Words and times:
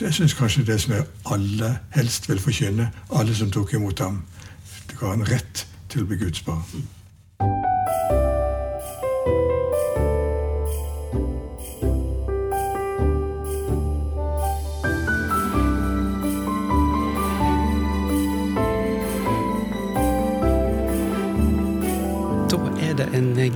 Så 0.00 0.06
jeg 0.06 0.14
syns 0.14 0.34
kanskje 0.34 0.62
det 0.64 0.78
som 0.80 0.92
jeg 0.94 1.04
alle 1.28 1.66
helst 1.92 2.24
vil 2.28 2.38
forkynne, 2.40 2.86
alle 3.12 3.34
som 3.36 3.50
tok 3.52 3.74
imot 3.76 4.00
ham, 4.00 4.22
det 4.88 4.96
ga 4.96 5.10
en 5.12 5.26
rett 5.28 5.66
til 5.92 6.06
å 6.06 6.08
bli 6.08 6.16
Guds 6.22 6.40
barn. 6.46 6.86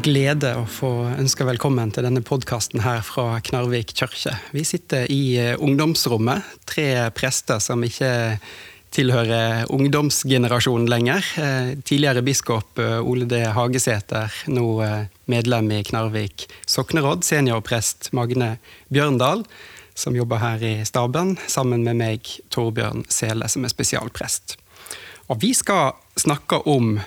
Glede 0.04 0.50
å 0.58 0.64
få 0.68 0.90
ønske 1.16 1.46
velkommen 1.48 1.92
til 1.94 2.04
denne 2.04 2.20
podkasten 2.24 2.82
her 2.84 3.00
fra 3.06 3.38
Knarvik 3.44 3.94
kirke. 3.96 4.34
Vi 4.52 4.64
sitter 4.66 5.08
i 5.12 5.36
eh, 5.40 5.54
ungdomsrommet, 5.56 6.44
tre 6.68 7.08
prester 7.16 7.62
som 7.62 7.80
ikke 7.86 8.10
tilhører 8.94 9.70
ungdomsgenerasjonen 9.72 10.90
lenger. 10.92 11.30
Eh, 11.40 11.70
tidligere 11.88 12.24
biskop 12.26 12.82
eh, 12.82 12.98
Ole 13.00 13.28
D. 13.30 13.40
Hagesæter, 13.56 14.34
nå 14.52 14.66
medlem 15.30 15.72
i 15.72 15.80
Knarvik 15.88 16.50
sokneråd. 16.68 17.24
Seniorprest 17.24 18.12
Magne 18.12 18.58
Bjørndal, 18.92 19.46
som 19.96 20.18
jobber 20.18 20.42
her 20.42 20.68
i 20.68 20.74
staben, 20.84 21.38
sammen 21.48 21.86
med 21.86 21.96
meg, 22.02 22.36
Torbjørn 22.52 23.06
Sele, 23.08 23.48
som 23.48 23.64
er 23.64 23.72
spesialprest. 23.72 24.58
Og 25.32 25.40
vi 25.40 25.54
skal 25.56 25.94
snakke 26.20 26.60
om 26.68 26.98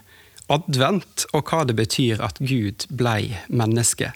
advent 0.50 1.26
og 1.36 1.50
hva 1.50 1.64
det 1.68 1.76
betyr 1.78 2.22
at 2.24 2.40
Gud 2.40 2.88
blei 2.98 3.36
menneske. 3.50 4.12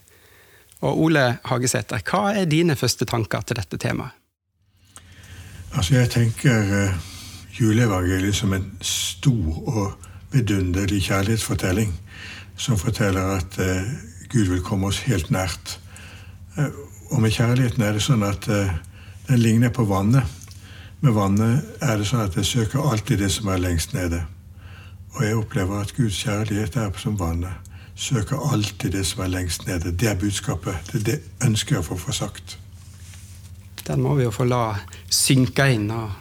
Og 0.82 1.00
Ole 1.06 1.26
Hagesæter, 1.46 2.02
hva 2.08 2.32
er 2.34 2.50
dine 2.50 2.76
første 2.76 3.06
tanker 3.06 3.46
til 3.46 3.60
dette 3.60 3.78
temaet? 3.78 4.18
Altså, 5.72 5.96
jeg 5.96 6.10
tenker 6.12 6.66
uh, 6.68 6.96
juleevangeliet 7.56 8.36
som 8.36 8.54
en 8.54 8.66
stor 8.84 9.62
og 9.68 9.94
vidunderlig 10.34 11.04
kjærlighetsfortelling. 11.06 11.94
Som 12.58 12.78
forteller 12.78 13.38
at 13.38 13.60
uh, 13.60 13.88
Gud 14.32 14.50
vil 14.52 14.66
komme 14.66 14.90
oss 14.90 15.00
helt 15.08 15.32
nært. 15.32 15.78
Uh, 16.58 16.68
og 17.12 17.22
med 17.22 17.32
kjærligheten 17.32 17.84
er 17.84 17.96
det 17.96 18.04
sånn 18.04 18.24
at 18.24 18.46
den 18.48 19.40
ligner 19.40 19.72
på 19.76 19.84
vannet. 19.84 20.24
Med 21.04 21.12
vannet 21.12 21.84
er 21.84 21.98
det 22.00 22.06
sånn 22.08 22.24
at 22.24 22.38
det 22.40 22.46
søker 22.48 22.84
alltid 22.88 23.20
det 23.20 23.32
som 23.36 23.50
er 23.52 23.60
lengst 23.60 23.92
nede. 23.92 24.22
Og 25.14 25.24
jeg 25.26 25.36
opplever 25.36 25.82
at 25.82 25.94
Guds 25.96 26.24
kjærlighet 26.24 26.76
er 26.76 26.92
som 26.98 27.20
vannet. 27.20 27.70
Søker 27.96 28.40
alltid 28.54 28.92
det 28.92 29.06
som 29.06 29.24
er 29.26 29.34
lengst 29.34 29.68
nede. 29.68 29.92
Det 29.92 30.10
er 30.10 30.16
budskapet. 30.16 30.76
Det, 30.92 31.02
er 31.02 31.04
det 31.04 31.48
ønsker 31.48 31.76
jeg 31.76 31.84
å 31.84 31.98
få 32.00 32.16
sagt. 32.16 32.58
Den 33.88 34.02
må 34.02 34.16
vi 34.16 34.24
jo 34.24 34.32
få 34.34 34.46
la 34.48 34.78
synke 35.12 35.68
inn 35.74 35.90
og 35.92 36.12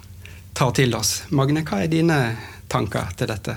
ta 0.57 0.71
til 0.75 0.95
oss. 0.99 1.23
Magne, 1.31 1.63
hva 1.65 1.85
er 1.85 1.93
dine 1.93 2.19
tanker 2.69 3.13
til 3.17 3.31
dette? 3.31 3.57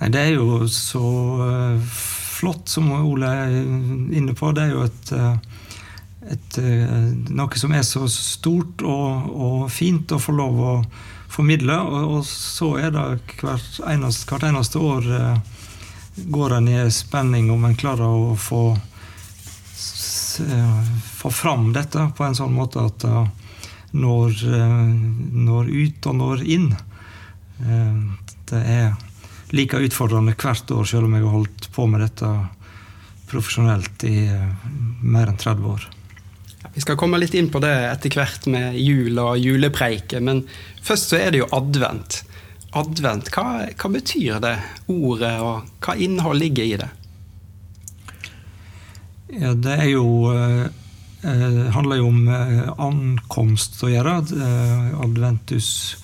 Nei, 0.00 0.10
Det 0.10 0.20
er 0.20 0.34
jo 0.34 0.66
så 0.66 1.06
uh, 1.38 1.80
flott, 1.80 2.68
som 2.68 2.90
Ole 2.96 3.28
er 3.28 3.56
inne 4.18 4.34
på. 4.34 4.50
Det 4.52 4.66
er 4.66 4.74
jo 4.74 4.82
et, 4.88 5.12
uh, 5.14 5.36
et 6.34 6.58
uh, 6.58 7.12
noe 7.30 7.60
som 7.60 7.72
er 7.76 7.86
så 7.86 8.08
stort 8.10 8.82
og, 8.82 9.30
og 9.32 9.70
fint 9.70 10.12
å 10.12 10.20
få 10.20 10.34
lov 10.34 10.60
å 10.60 10.76
formidle. 11.32 11.80
Og, 11.80 12.16
og, 12.18 12.24
så 12.28 12.74
er 12.80 12.94
det 12.94 13.04
hvert 13.40 13.82
eneste, 13.88 14.28
hvert 14.30 14.48
eneste 14.48 14.82
år 14.82 15.10
eh, 15.18 15.60
går 16.32 16.58
en 16.58 16.68
i 16.68 16.80
spenning 16.92 17.50
om 17.52 17.64
en 17.64 17.78
klarer 17.78 18.06
å 18.06 18.34
få, 18.36 18.64
få 21.16 21.30
fram 21.32 21.72
dette 21.72 22.10
på 22.16 22.26
en 22.26 22.36
sånn 22.36 22.52
måte 22.56 22.84
at 22.84 23.00
det 23.04 23.22
når, 23.92 24.30
eh, 24.54 24.92
når 25.32 25.68
ut 25.68 26.06
og 26.06 26.16
når 26.16 26.44
inn. 26.48 26.72
Eh, 26.72 27.96
det 28.50 28.62
er 28.76 28.94
like 29.52 29.80
utfordrende 29.84 30.34
hvert 30.36 30.70
år, 30.70 30.84
selv 30.88 31.08
om 31.08 31.16
jeg 31.16 31.24
har 31.26 31.36
holdt 31.36 31.68
på 31.74 31.86
med 31.86 32.04
dette 32.04 32.30
profesjonelt 33.30 34.04
i 34.08 34.26
eh, 34.28 34.70
mer 35.02 35.32
enn 35.32 35.40
30 35.40 35.68
år. 35.68 35.88
Vi 36.74 36.80
skal 36.80 36.96
komme 36.96 37.18
litt 37.18 37.34
inn 37.34 37.50
på 37.52 37.60
det 37.62 37.72
etter 37.88 38.14
hvert 38.14 38.46
med 38.50 38.78
jul 38.78 39.18
og 39.20 39.40
julepreiket, 39.40 40.22
men 40.22 40.44
først 40.82 41.12
så 41.12 41.18
er 41.18 41.32
det 41.32 41.42
jo 41.42 41.50
advent. 41.52 42.22
Advent, 42.78 43.28
hva, 43.34 43.66
hva 43.76 43.90
betyr 43.92 44.38
det 44.40 44.54
ordet, 44.88 45.34
og 45.42 45.66
hva 45.84 45.96
innhold 46.00 46.40
ligger 46.40 46.68
i 46.68 46.78
det? 46.80 46.92
Ja, 49.32 49.52
det 49.56 49.74
er 49.80 49.90
jo 49.90 50.06
eh, 50.32 50.68
eh 51.24 51.72
handler 51.72 52.00
jo 52.00 52.08
om 52.08 52.28
eh, 52.28 52.70
ankomst 52.78 53.80
å 53.82 53.90
gjøre. 53.92 54.18
Eh, 54.36 54.88
adventus 55.04 55.96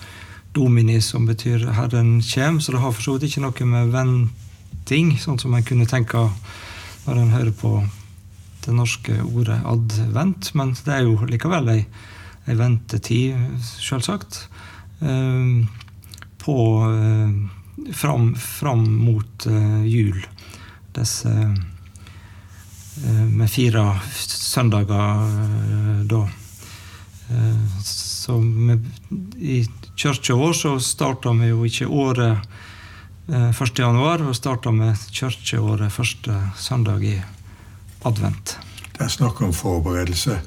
domini, 0.57 1.01
som 1.01 1.27
betyr 1.27 1.69
'Herren 1.73 2.21
kjem'. 2.21 2.61
Så 2.61 2.73
det 2.73 2.81
har 2.81 2.93
for 2.93 3.03
så 3.03 3.17
vidt 3.17 3.31
ikke 3.31 3.45
noe 3.45 3.65
med 3.65 3.93
venting, 3.93 5.19
sånn 5.19 5.39
som 5.39 5.55
en 5.55 5.63
kunne 5.63 5.87
tenke 5.87 6.31
når 7.07 7.17
en 7.17 7.31
hører 7.37 7.53
på 7.53 7.85
det 8.69 8.77
norske 8.77 9.17
ordet 9.25 9.59
advent, 9.67 10.53
men 10.59 10.75
det 10.85 10.95
er 10.95 11.07
jo 11.07 11.17
likevel 11.29 11.71
ei, 11.73 11.83
ei 12.49 12.57
ventetid, 12.59 13.65
sjølsagt, 13.81 14.43
eh, 15.01 15.65
på 16.43 16.59
eh, 16.93 17.93
fram, 17.97 18.35
fram, 18.37 18.85
mot 19.09 19.49
eh, 19.49 19.83
jul. 19.89 20.21
Disse 20.97 21.35
med 22.99 23.47
fire 23.47 23.83
søndager 24.11 25.21
da. 26.11 26.25
Så 27.87 28.41
med, 28.43 28.89
i 29.39 29.61
kirka 29.95 30.35
vår 30.35 30.57
så 30.59 30.73
starta 30.83 31.31
vi 31.39 31.53
jo 31.53 31.63
ikke 31.69 31.87
året 31.87 32.49
1. 33.31 33.79
januar, 33.79 34.25
vi 34.27 34.35
starta 34.35 34.75
med 34.75 34.99
kirkeåret 35.15 35.95
første 35.95 36.41
søndag 36.59 37.07
i 37.07 37.21
advent. 38.03 38.59
Det 38.93 39.05
er 39.05 39.09
snakk 39.09 39.43
om 39.43 39.53
forberedelse. 39.53 40.41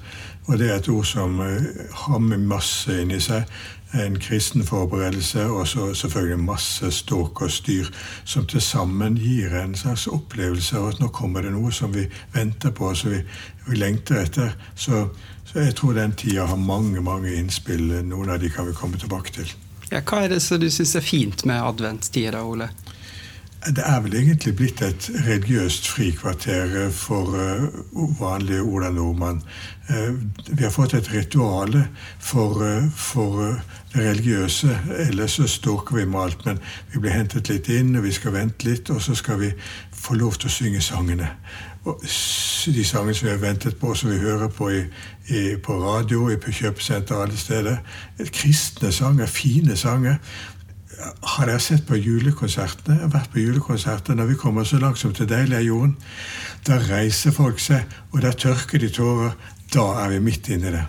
Og 0.50 0.58
det 0.60 0.72
er 0.72 0.80
et 0.80 0.90
ord 0.90 1.06
som 1.06 1.40
eh, 1.40 1.64
har 1.94 2.20
med 2.20 2.44
masse 2.50 3.02
inni 3.02 3.20
seg. 3.22 3.46
En 3.92 4.16
kristen 4.20 4.64
forberedelse 4.64 5.46
og 5.52 5.68
så 5.68 5.90
selvfølgelig 5.96 6.40
masse 6.44 6.92
ståk 6.96 7.42
og 7.44 7.52
styr 7.52 7.90
som 8.24 8.46
til 8.48 8.62
sammen 8.64 9.18
gir 9.20 9.52
en 9.60 9.76
slags 9.76 10.08
opplevelse 10.08 10.78
av 10.80 10.88
at 10.94 11.02
nå 11.02 11.10
kommer 11.12 11.44
det 11.44 11.52
noe 11.52 11.74
som 11.76 11.92
vi 11.94 12.06
venter 12.34 12.72
på, 12.72 12.94
som 12.96 13.12
vi, 13.12 13.20
vi 13.68 13.80
lengter 13.80 14.22
etter. 14.24 14.56
Så, 14.76 15.10
så, 15.46 15.60
jeg 15.60 15.76
tror 15.76 16.00
den 16.00 16.16
tida 16.16 16.48
har 16.48 16.60
mange 16.60 17.04
mange 17.04 17.36
innspill. 17.36 17.92
Noen 18.08 18.32
av 18.32 18.40
de 18.40 18.50
kan 18.50 18.68
vi 18.68 18.76
komme 18.76 19.00
tilbake 19.00 19.36
til. 19.36 19.52
Ja, 19.92 20.00
hva 20.00 20.24
er 20.24 20.32
det 20.32 20.40
som 20.44 20.60
du 20.60 20.70
syns 20.72 20.96
er 20.96 21.04
fint 21.04 21.44
med 21.46 21.60
adventstida, 21.60 22.44
Ole? 22.48 22.72
Det 23.66 23.84
er 23.86 24.00
vel 24.02 24.16
egentlig 24.18 24.56
blitt 24.58 24.82
et 24.82 25.10
religiøst 25.28 25.86
frikvarter 25.88 26.86
eh, 26.86 26.92
for 26.92 27.36
uh, 27.38 27.68
vanlige 28.20 28.62
Ola 28.62 28.90
Nordmann. 28.90 29.44
Uh, 29.90 30.18
vi 30.48 30.64
har 30.64 30.74
fått 30.74 30.96
et 30.98 31.14
rituale 31.14 31.84
for, 32.20 32.58
uh, 32.66 32.90
for 32.96 33.38
det 33.94 34.08
religiøse. 34.08 34.80
Ellers 34.98 35.38
så 35.38 35.48
storker 35.48 35.96
vi 35.96 36.06
med 36.06 36.20
alt, 36.20 36.46
men 36.46 36.60
vi 36.94 37.00
blir 37.00 37.14
hentet 37.14 37.54
litt 37.54 37.70
inn, 37.70 37.96
og 37.96 38.04
vi 38.04 38.16
skal 38.18 38.34
vente 38.34 38.66
litt, 38.66 38.90
og 38.90 39.02
så 39.02 39.16
skal 39.16 39.40
vi 39.40 39.52
få 39.94 40.18
lov 40.18 40.42
til 40.42 40.50
å 40.50 40.56
synge 40.58 40.82
sangene. 40.82 41.30
Og 41.86 42.02
de 42.66 42.84
sangene 42.86 43.14
som 43.14 43.26
vi 43.26 43.32
har 43.32 43.42
ventet 43.42 43.78
på, 43.78 43.94
som 43.94 44.10
vi 44.10 44.18
hører 44.22 44.48
på 44.54 44.70
i, 44.70 44.82
i, 45.28 45.56
på 45.64 45.78
radio, 45.82 46.30
i 46.30 46.38
på 46.38 46.52
kjøpesenter, 46.54 47.16
alle 47.16 47.38
steder. 47.38 47.78
Kristne 48.34 48.92
sanger, 48.92 49.26
fine 49.26 49.76
sanger. 49.78 50.18
Har 51.22 51.50
dere 51.50 51.62
sett 51.64 51.86
på 51.88 51.98
julekonsertene? 51.98 52.98
Jeg 52.98 53.08
har 53.08 53.14
vært 53.14 53.32
på 53.34 53.42
julekonserter 53.44 54.18
når 54.18 54.32
vi 54.34 54.38
kommer 54.42 54.68
så 54.68 54.80
langt 54.82 55.00
som 55.02 55.14
til 55.16 55.30
Deilig 55.30 55.58
er 55.58 55.66
jorden. 55.68 55.96
Da 56.68 56.78
reiser 56.84 57.36
folk 57.36 57.62
seg, 57.62 57.90
og 58.12 58.22
da 58.26 58.34
tørker 58.34 58.82
de 58.82 58.92
tårer. 58.94 59.34
Da 59.72 59.88
er 60.04 60.14
vi 60.16 60.22
midt 60.24 60.52
inni 60.52 60.74
det. 60.74 60.84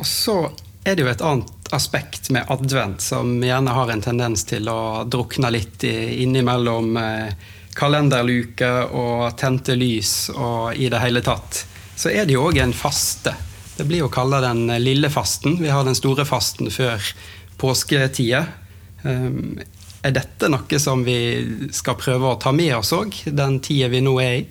Og 0.00 0.06
så 0.08 0.36
er 0.84 0.96
det 0.96 1.04
jo 1.04 1.12
et 1.12 1.24
annet 1.24 1.72
aspekt 1.76 2.30
med 2.34 2.48
advent 2.50 3.04
som 3.04 3.36
gjerne 3.44 3.74
har 3.76 3.92
en 3.92 4.02
tendens 4.02 4.46
til 4.48 4.68
å 4.72 5.04
drukne 5.06 5.52
litt 5.52 5.84
innimellom 5.84 6.96
kalenderluker 6.96 7.58
kalenderluke 7.76 8.70
og 8.98 9.36
tente 9.38 9.76
lys 9.78 10.30
og 10.34 10.76
i 10.76 10.88
det 10.90 11.00
hele 11.02 11.22
tatt. 11.24 11.64
Så 11.96 12.10
er 12.10 12.26
det 12.26 12.34
jo 12.34 12.48
òg 12.48 12.58
en 12.62 12.74
faste 12.74 13.34
det 13.80 13.86
blir 13.88 14.02
jo 14.02 14.10
kalle 14.12 14.42
den 14.44 14.66
lille 14.82 15.08
fasten. 15.08 15.54
Vi 15.56 15.70
har 15.72 15.86
den 15.86 15.96
store 15.96 16.26
fasten 16.28 16.68
før 16.68 17.00
påsketida. 17.56 18.42
Ehm, 19.08 19.54
er 20.04 20.12
dette 20.12 20.50
noe 20.52 20.80
som 20.80 21.00
vi 21.04 21.16
skal 21.72 21.96
prøve 21.96 22.28
å 22.28 22.38
ta 22.40 22.52
med 22.52 22.74
oss 22.76 22.92
òg, 22.92 23.16
den 23.24 23.56
tida 23.64 23.88
vi 23.88 24.02
nå 24.04 24.12
er 24.20 24.34
i? 24.36 24.42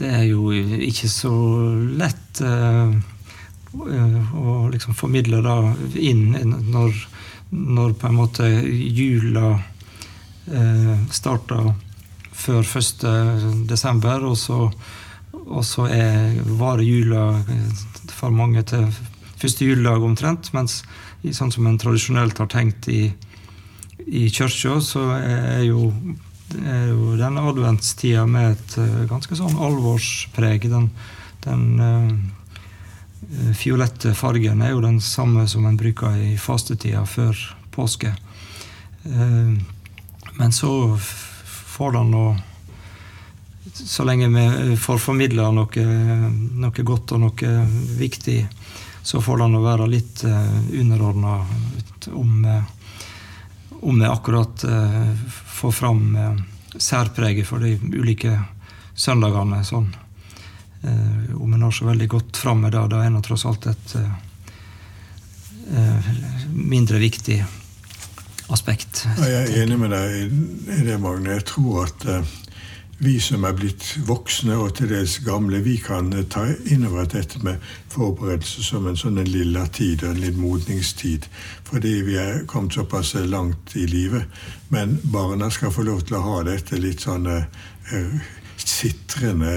Det 0.00 0.08
er 0.08 0.24
jo 0.30 0.48
ikke 0.48 1.10
så 1.12 1.34
lett 2.00 2.40
uh, 2.40 2.88
å 3.76 4.54
liksom 4.72 4.96
formidle 4.96 5.42
det 5.44 6.00
inn 6.00 6.32
når, 6.72 6.96
når 7.52 7.92
på 8.00 8.08
en 8.08 8.16
måte 8.16 8.48
jula 8.48 9.58
starter 11.12 11.68
før 12.32 12.64
1. 12.64 13.04
desember, 13.68 14.24
og 14.24 14.38
så 14.40 14.70
og 15.50 15.64
så 15.66 15.86
er, 15.90 16.36
varer 16.58 16.86
jula 16.86 17.24
for 18.14 18.34
mange 18.34 18.62
til 18.70 18.86
første 19.40 19.66
juledag 19.66 20.04
omtrent. 20.04 20.52
Mens 20.54 20.80
sånn 21.36 21.52
som 21.52 21.66
en 21.66 21.78
tradisjonelt 21.80 22.38
har 22.40 22.50
tenkt 22.52 22.88
i, 22.92 23.08
i 24.06 24.28
kirka, 24.32 24.78
så 24.84 25.06
er 25.16 25.64
jo, 25.66 25.88
er 26.62 26.90
jo 26.92 27.16
denne 27.18 27.46
adventstida 27.50 28.26
med 28.30 28.54
et 28.54 29.08
ganske 29.10 29.38
sånn 29.38 29.58
alvorspreg. 29.58 30.68
Den, 30.70 30.90
den 31.46 31.64
uh, 31.82 33.50
fiolette 33.58 34.14
fargen 34.18 34.62
er 34.62 34.74
jo 34.74 34.84
den 34.84 35.00
samme 35.04 35.48
som 35.50 35.66
en 35.66 35.80
bruker 35.80 36.14
i 36.30 36.36
fastetida 36.40 37.02
før 37.08 37.34
påske. 37.74 38.14
Uh, 39.02 39.58
men 40.38 40.54
så 40.54 40.72
får 41.00 41.98
den 41.98 42.14
nå 42.14 42.24
så 43.86 44.04
lenge 44.04 44.28
vi 44.28 44.76
får 44.76 44.98
formidla 44.98 45.50
noe, 45.50 45.84
noe, 46.54 46.82
godt 46.82 47.12
og 47.16 47.20
noe 47.22 47.52
viktig, 47.98 48.46
så 49.02 49.20
får 49.22 49.40
det 49.40 49.62
være 49.64 49.88
litt 49.90 50.24
eh, 50.24 50.58
underordna 50.80 51.38
om, 52.12 52.44
uh, 52.44 52.64
om 53.80 54.00
vi 54.00 54.06
akkurat 54.06 54.64
uh, 54.64 55.14
får 55.60 55.72
fram 55.72 56.02
særpreget 56.76 57.48
for 57.48 57.64
de 57.64 57.74
ulike 57.96 58.36
søndagene. 58.94 59.64
sånn. 59.64 59.88
om 61.34 61.52
vi 61.52 61.58
når 61.58 61.70
så 61.70 61.84
veldig 61.84 62.08
godt 62.08 62.36
fram 62.36 62.60
med 62.60 62.72
det, 62.72 62.86
da 62.92 63.02
er 63.04 63.10
det 63.10 63.22
tross 63.26 63.44
alt 63.44 63.66
et 63.66 63.96
mindre 66.54 66.98
viktig 66.98 67.42
aspekt. 68.48 69.04
Jeg 69.18 69.34
er 69.34 69.62
enig 69.62 69.76
med 69.78 69.92
deg 69.92 70.78
i 70.78 70.84
det, 70.86 70.96
Magne. 71.02 71.36
Jeg 71.36 71.46
tror 71.50 71.84
at 71.84 72.06
vi 73.00 73.14
som 73.20 73.44
er 73.48 73.54
blitt 73.56 73.84
voksne 74.04 74.58
og 74.60 74.74
til 74.76 74.90
dels 74.92 75.18
gamle, 75.24 75.62
vi 75.64 75.78
kan 75.80 76.12
eh, 76.12 76.26
ta 76.28 76.44
inn 76.68 76.84
over 76.84 77.08
dette 77.08 77.40
med 77.44 77.62
forberedelse 77.92 78.64
som 78.64 78.88
en 78.88 78.98
sånn 79.00 79.20
en 79.22 79.30
lilla 79.30 79.64
tid, 79.72 80.04
en 80.04 80.20
litt 80.20 80.36
modningstid. 80.36 81.28
Fordi 81.64 81.94
vi 82.04 82.18
er 82.20 82.44
kommet 82.50 82.76
såpass 82.76 83.14
langt 83.24 83.72
i 83.76 83.86
livet. 83.88 84.28
Men 84.68 84.98
barna 85.12 85.48
skal 85.50 85.72
få 85.72 85.86
lov 85.88 86.04
til 86.04 86.18
å 86.18 86.26
ha 86.26 86.42
dette 86.50 86.76
litt 86.76 87.06
sånn 87.06 87.24
eh, 87.30 88.28
sitrende, 88.60 89.54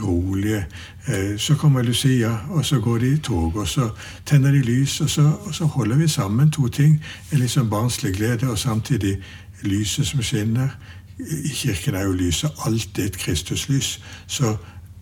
urolige. 0.00 0.64
Eh, 1.06 1.36
så 1.38 1.54
kommer 1.54 1.86
Lucia, 1.86 2.32
og 2.50 2.66
så 2.66 2.80
går 2.82 2.98
de 2.98 3.12
i 3.12 3.20
tog, 3.22 3.56
og 3.56 3.68
så 3.68 3.92
tenner 4.26 4.50
de 4.50 4.64
lys, 4.66 5.00
og 5.00 5.10
så, 5.10 5.28
og 5.46 5.54
så 5.54 5.70
holder 5.76 6.02
vi 6.02 6.10
sammen 6.10 6.50
to 6.50 6.66
ting. 6.68 6.98
En 7.30 7.46
sånn 7.48 7.70
barnslig 7.70 8.16
glede, 8.18 8.50
og 8.50 8.58
samtidig 8.58 9.20
lyset 9.62 10.10
som 10.10 10.22
skinner 10.26 10.74
Kirken 11.18 11.96
er 11.98 12.06
jo 12.08 12.16
lyset 12.16 12.64
alltid 12.66 13.04
et 13.10 13.18
Kristuslys. 13.20 13.98
Så 14.26 14.56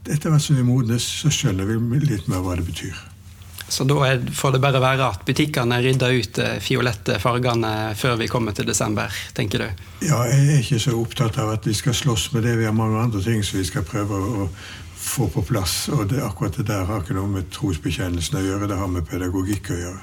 etter 0.08 0.32
hvert 0.32 0.42
som 0.42 0.58
vi 0.58 0.66
modnes, 0.66 1.06
så 1.22 1.30
skjønner 1.32 1.68
vi 1.68 2.02
litt 2.02 2.28
mer 2.30 2.44
hva 2.44 2.56
det 2.58 2.66
betyr. 2.66 2.98
Så 3.70 3.84
da 3.86 3.94
er, 4.02 4.22
får 4.34 4.56
det 4.56 4.60
bare 4.64 4.80
være 4.82 5.06
at 5.12 5.22
butikkene 5.28 5.78
rydder 5.78 6.16
ut 6.18 6.32
de 6.40 6.46
fiolette 6.64 7.20
fargene 7.22 7.92
før 7.94 8.16
vi 8.18 8.26
kommer 8.30 8.56
til 8.56 8.66
desember, 8.66 9.14
tenker 9.36 9.62
du? 9.62 9.84
Ja, 10.08 10.24
jeg 10.26 10.48
er 10.48 10.62
ikke 10.64 10.80
så 10.82 10.96
opptatt 10.98 11.38
av 11.38 11.52
at 11.54 11.68
vi 11.68 11.76
skal 11.78 11.94
slåss 11.94 12.32
med 12.34 12.48
det. 12.48 12.56
Vi 12.58 12.66
har 12.66 12.74
mange 12.74 12.98
andre 12.98 13.22
ting 13.22 13.44
som 13.46 13.60
vi 13.60 13.68
skal 13.68 13.86
prøve 13.86 14.18
å 14.18 14.48
få 15.00 15.30
på 15.30 15.44
plass. 15.46 15.84
Og 15.94 16.08
det, 16.10 16.18
akkurat 16.24 16.58
det 16.58 16.66
der 16.72 16.88
har 16.88 17.04
ikke 17.04 17.16
noe 17.16 17.30
med 17.30 17.50
trosbekjennelsen 17.54 18.40
å 18.40 18.46
gjøre, 18.48 18.72
det 18.72 18.80
har 18.80 18.90
med 18.90 19.06
pedagogikk 19.06 19.70
å 19.70 19.78
gjøre. 19.84 20.02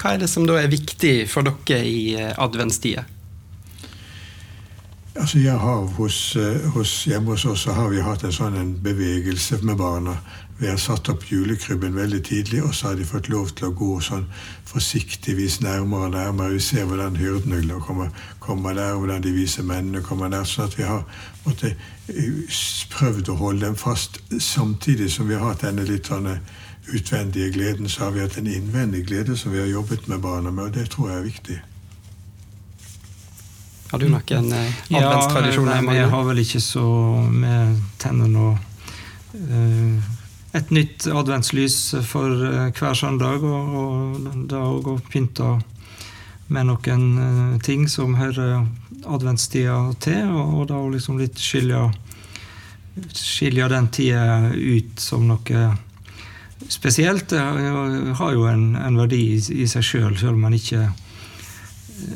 Hva 0.00 0.16
er 0.16 0.24
det 0.24 0.30
som 0.32 0.46
da 0.48 0.58
er 0.58 0.72
viktig 0.72 1.14
for 1.30 1.46
dere 1.46 1.84
i 1.86 2.16
eh, 2.18 2.32
adventstida? 2.34 3.06
Altså 5.16 5.38
jeg 5.38 5.58
har 5.58 5.76
hos, 5.76 6.36
eh, 6.36 6.70
hos, 6.70 7.04
Hjemme 7.04 7.30
hos 7.30 7.44
oss 7.44 7.64
har 7.64 7.88
vi 7.88 8.00
hatt 8.02 8.24
en 8.24 8.32
sånn 8.34 8.56
en 8.58 8.72
bevegelse 8.82 9.60
med 9.62 9.76
barna. 9.78 10.16
Vi 10.58 10.66
har 10.66 10.78
satt 10.78 11.08
opp 11.08 11.22
julekrybben 11.30 11.94
veldig 11.94 12.18
tidlig, 12.26 12.62
og 12.64 12.74
så 12.74 12.88
har 12.88 12.96
de 12.98 13.04
fått 13.06 13.28
lov 13.30 13.52
til 13.54 13.68
å 13.68 13.76
gå 13.78 14.00
sånn 14.02 14.24
forsiktigvis 14.66 15.60
nærmere 15.62 16.08
og 16.08 16.16
nærmere. 16.16 16.56
Vi 16.56 16.60
ser 16.66 16.88
hvordan 16.90 17.16
hyrdene 17.16 17.78
kommer, 17.80 18.10
kommer 18.40 18.74
der, 18.74 18.94
hvordan 18.94 19.22
de 19.22 19.32
vise 19.32 19.62
mennene 19.62 20.02
kommer 20.02 20.28
der. 20.28 20.44
sånn 20.44 20.64
at 20.64 20.78
vi 20.78 20.82
har 20.82 21.04
måtte, 21.44 21.76
eh, 22.08 22.58
prøvd 22.90 23.28
å 23.28 23.36
holde 23.36 23.66
dem 23.66 23.76
fast. 23.76 24.18
Samtidig 24.38 25.10
som 25.10 25.28
vi 25.28 25.34
har 25.34 25.46
hatt 25.48 25.62
denne 25.62 25.86
litt 25.86 26.06
sånne 26.06 26.40
utvendige 26.92 27.52
gleden, 27.52 27.88
så 27.88 28.04
har 28.04 28.10
vi 28.10 28.20
hatt 28.20 28.38
en 28.38 28.46
innvendig 28.46 29.06
glede 29.06 29.36
som 29.36 29.52
vi 29.52 29.58
har 29.58 29.66
jobbet 29.66 30.08
med 30.08 30.20
barna 30.20 30.50
med, 30.50 30.64
og 30.64 30.74
det 30.74 30.90
tror 30.90 31.08
jeg 31.10 31.18
er 31.18 31.30
viktig. 31.30 31.60
Har 33.94 34.00
du 34.02 34.08
noen 34.10 34.48
eh, 34.50 34.70
adventstradisjoner? 34.90 35.76
Ja, 35.78 35.82
vi 35.86 35.98
har 36.10 36.24
vel 36.26 36.40
ikke 36.42 36.58
så 36.58 36.82
Vi 37.30 37.50
tenner 38.02 38.26
nå 38.26 38.48
eh, 39.38 40.08
et 40.58 40.72
nytt 40.74 41.06
adventslys 41.06 41.76
for 42.02 42.42
eh, 42.48 42.72
hver 42.74 42.98
søndag, 42.98 43.46
og, 43.46 43.76
og 43.78 44.26
da 44.50 44.64
òg 44.66 44.88
pynta 45.12 45.60
med 46.50 46.72
noen 46.72 47.04
eh, 47.22 47.54
ting 47.62 47.86
som 47.86 48.18
hører 48.18 48.64
adventstida 49.06 49.78
til, 50.02 50.26
og, 50.26 50.58
og 50.58 50.66
da 50.72 50.82
liksom 50.90 51.22
litt 51.22 51.38
skilja 51.38 51.86
skilja 53.14 53.70
den 53.70 53.92
tida 53.94 54.50
ut 54.50 54.98
som 55.06 55.30
noe 55.30 55.64
spesielt. 56.66 57.30
Det 57.30 57.38
har 58.18 58.34
jo 58.34 58.50
en, 58.50 58.72
en 58.74 58.98
verdi 58.98 59.22
i, 59.36 59.40
i 59.62 59.70
seg 59.70 59.86
sjøl, 59.86 60.18
sjøl 60.18 60.34
om 60.34 60.46
man 60.48 60.58
ikke 60.58 60.88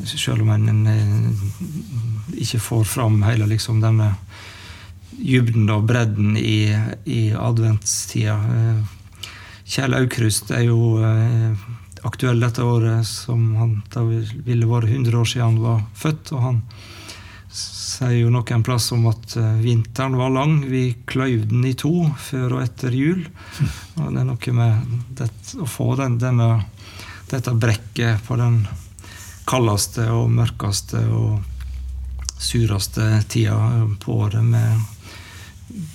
selv 0.05 0.43
om 0.43 0.51
en, 0.51 0.87
eh, 0.87 2.41
ikke 2.43 2.61
får 2.61 2.85
fram 2.85 3.23
hele 3.23 3.47
liksom, 3.47 3.81
denne 3.81 4.15
dybden 5.19 5.69
og 5.71 5.87
bredden 5.89 6.37
i, 6.37 6.77
i 7.05 7.33
adventstida. 7.35 8.37
Eh, 8.37 9.25
Kjell 9.69 9.97
Aukrust 9.99 10.53
er 10.55 10.69
jo 10.69 10.99
eh, 11.05 11.67
aktuell 12.09 12.41
dette 12.41 12.65
året, 12.65 13.07
som 13.07 13.55
han 13.59 13.81
da 13.93 14.05
ville 14.07 14.71
vært 14.71 14.93
100 14.93 15.19
år 15.19 15.29
siden 15.29 15.47
han 15.47 15.61
var 15.65 15.83
født. 15.99 16.33
og 16.33 16.43
han 16.47 16.63
sier 17.59 18.15
jo 18.21 18.31
nok 18.31 18.51
en 18.55 18.63
plass 18.63 18.91
om 18.95 19.09
at 19.11 19.35
vinteren 19.59 20.15
var 20.17 20.31
lang. 20.31 20.61
Vi 20.71 20.95
kløyv 21.09 21.49
den 21.51 21.65
i 21.67 21.75
to 21.75 22.07
før 22.15 22.59
og 22.59 22.63
etter 22.63 22.95
jul. 22.95 23.25
Og 23.99 24.13
det 24.13 24.21
er 24.21 24.29
noe 24.29 24.55
med 24.55 24.93
det, 25.19 25.31
å 25.59 25.67
få 25.67 25.95
den, 25.99 26.21
denne, 26.23 26.53
dette 27.33 27.57
brekket 27.59 28.23
på 28.29 28.39
den 28.39 28.61
kaldeste 29.49 30.09
og 30.13 30.29
mørkeste 30.33 31.01
og 31.15 31.41
sureste 32.39 33.07
tida 33.33 33.57
på 34.03 34.21
året 34.27 34.45
med, 34.45 34.85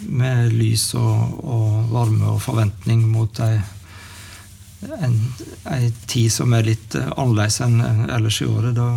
med 0.09 0.51
lys 0.53 0.89
og, 0.99 1.37
og, 1.43 1.69
varme 1.93 2.33
og 2.33 2.41
forventning 2.43 3.05
mot 3.11 3.39
ei, 3.45 3.61
en, 4.99 5.15
ei 5.71 5.93
tid 6.09 6.33
som 6.33 6.53
er 6.57 6.67
litt 6.67 6.97
annerledes 6.97 7.61
enn 7.63 7.79
ellers 8.09 8.41
i 8.43 8.49
året. 8.49 8.75
Da, 8.75 8.89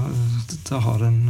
da 0.71 0.83
har 0.89 1.07
en 1.07 1.23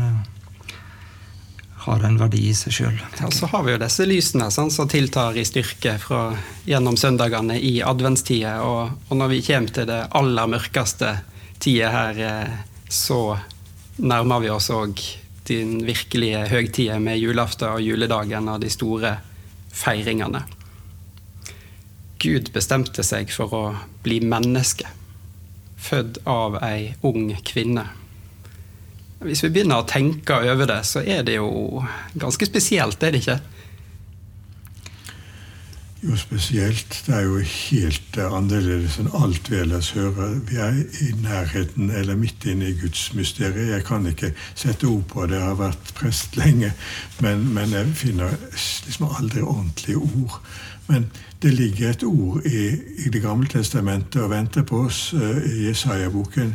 har 1.86 2.02
en 2.02 2.16
verdi 2.18 2.48
i 2.50 2.54
seg 2.56 2.74
sjøl. 2.74 2.94
Ja, 3.20 3.28
så 3.30 3.46
har 3.52 3.62
vi 3.62 3.70
jo 3.70 3.78
disse 3.78 4.06
lysene 4.08 4.48
sånn, 4.50 4.72
som 4.74 4.88
tiltar 4.90 5.36
i 5.38 5.44
styrke 5.46 5.92
fra, 6.02 6.32
gjennom 6.66 6.96
søndagene 6.98 7.60
i 7.62 7.76
adventstida. 7.86 8.56
Og, 8.66 8.96
og, 9.06 9.12
når 9.20 9.30
vi 9.30 9.42
kommer 9.46 9.74
til 9.76 9.86
det 9.86 10.00
aller 10.18 10.50
mørkeste 10.50 11.12
tida 11.62 11.92
her 11.94 12.18
eh, 12.26 12.56
så 12.88 13.38
nærmer 13.96 14.42
vi 14.44 14.50
oss 14.52 14.70
òg 14.74 15.00
den 15.46 15.78
virkelige 15.86 16.46
høgtida 16.50 16.98
med 17.02 17.20
julaften 17.20 17.70
og 17.70 17.82
juledagen 17.82 18.48
og 18.50 18.60
de 18.62 18.70
store 18.70 19.16
feiringene. 19.74 20.42
Gud 22.22 22.50
bestemte 22.54 23.04
seg 23.06 23.30
for 23.34 23.54
å 23.54 23.64
bli 24.02 24.20
menneske, 24.24 24.88
født 25.76 26.22
av 26.26 26.58
ei 26.64 26.94
ung 27.06 27.30
kvinne. 27.46 27.84
Hvis 29.22 29.44
vi 29.44 29.52
begynner 29.52 29.82
å 29.82 29.88
tenke 29.88 30.40
over 30.44 30.68
det, 30.68 30.80
så 30.88 31.02
er 31.04 31.22
det 31.26 31.38
jo 31.38 31.84
ganske 32.18 32.48
spesielt, 32.48 33.02
er 33.02 33.14
det 33.14 33.22
ikke? 33.22 33.38
Jo 36.02 36.16
spesielt. 36.16 37.02
Det 37.06 37.14
er 37.14 37.20
jo 37.20 37.38
helt 37.38 38.18
annerledes 38.18 38.98
enn 39.00 39.08
alt 39.16 39.50
vi 39.50 39.56
ellers 39.56 39.90
hører. 39.96 40.38
Vi 40.48 40.56
er 40.60 40.78
i 41.02 41.10
nærheten 41.22 41.90
eller 41.90 42.16
midt 42.16 42.44
inne 42.44 42.70
i 42.70 42.78
Guds 42.80 43.14
mysterium. 43.14 43.70
Jeg 43.70 43.84
kan 43.84 44.06
ikke 44.06 44.32
sette 44.54 44.86
ord 44.86 45.04
på 45.08 45.26
det, 45.26 45.38
jeg 45.38 45.44
har 45.44 45.60
vært 45.60 45.92
prest 45.94 46.36
lenge, 46.36 46.72
men, 47.20 47.48
men 47.54 47.72
jeg 47.72 47.86
finner 47.94 48.36
liksom 48.86 49.08
aldri 49.18 49.40
ordentlige 49.42 49.96
ord. 49.96 50.42
Men 50.86 51.08
det 51.42 51.54
ligger 51.54 51.90
et 51.90 52.04
ord 52.04 52.46
i, 52.46 52.68
i 53.06 53.08
Det 53.12 53.22
gamle 53.22 53.48
testamentet 53.48 54.22
og 54.22 54.30
venter 54.30 54.62
på 54.62 54.84
oss 54.86 55.14
uh, 55.14 55.42
i 55.44 55.66
Jesaja-boken. 55.66 56.54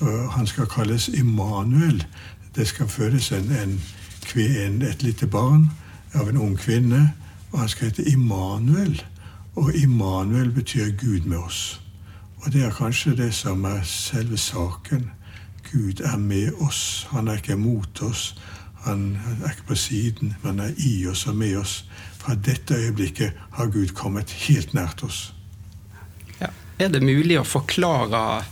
Uh, 0.00 0.28
han 0.36 0.46
skal 0.46 0.66
kalles 0.66 1.08
Immanuel. 1.08 2.04
Det 2.56 2.68
skal 2.68 2.88
fødes 2.88 3.32
en, 3.32 3.50
en, 3.52 3.80
en, 4.36 4.82
et 4.82 5.02
lite 5.02 5.26
barn 5.26 5.70
av 6.14 6.28
en 6.28 6.36
ung 6.36 6.58
kvinne 6.58 7.12
og 7.52 7.58
han 7.58 7.68
skal 7.68 7.90
hete 7.90 8.08
Immanuel. 8.10 9.02
Og 9.54 9.74
Immanuel 9.74 10.50
betyr 10.50 10.92
Gud 10.96 11.26
med 11.26 11.38
oss. 11.38 11.80
Og 12.40 12.52
det 12.52 12.62
er 12.64 12.70
kanskje 12.70 13.16
det 13.16 13.32
som 13.34 13.64
er 13.64 13.82
selve 13.84 14.38
saken. 14.38 15.10
Gud 15.72 16.00
er 16.00 16.16
med 16.16 16.52
oss. 16.60 17.06
Han 17.10 17.28
er 17.28 17.40
ikke 17.40 17.56
mot 17.56 18.02
oss. 18.02 18.34
Han 18.84 19.18
er 19.44 19.50
ikke 19.50 19.66
på 19.68 19.74
siden, 19.74 20.34
men 20.42 20.60
er 20.60 20.72
i 20.78 21.06
oss 21.06 21.26
og 21.26 21.36
med 21.36 21.56
oss. 21.60 21.84
Fra 22.18 22.34
dette 22.34 22.74
øyeblikket 22.74 23.32
har 23.52 23.66
Gud 23.66 23.92
kommet 23.94 24.30
helt 24.46 24.74
nært 24.74 25.04
oss. 25.04 25.34
Ja. 26.40 26.48
Er 26.78 26.88
det 26.88 27.02
mulig 27.04 27.36
å 27.40 27.44
forklare 27.44 28.44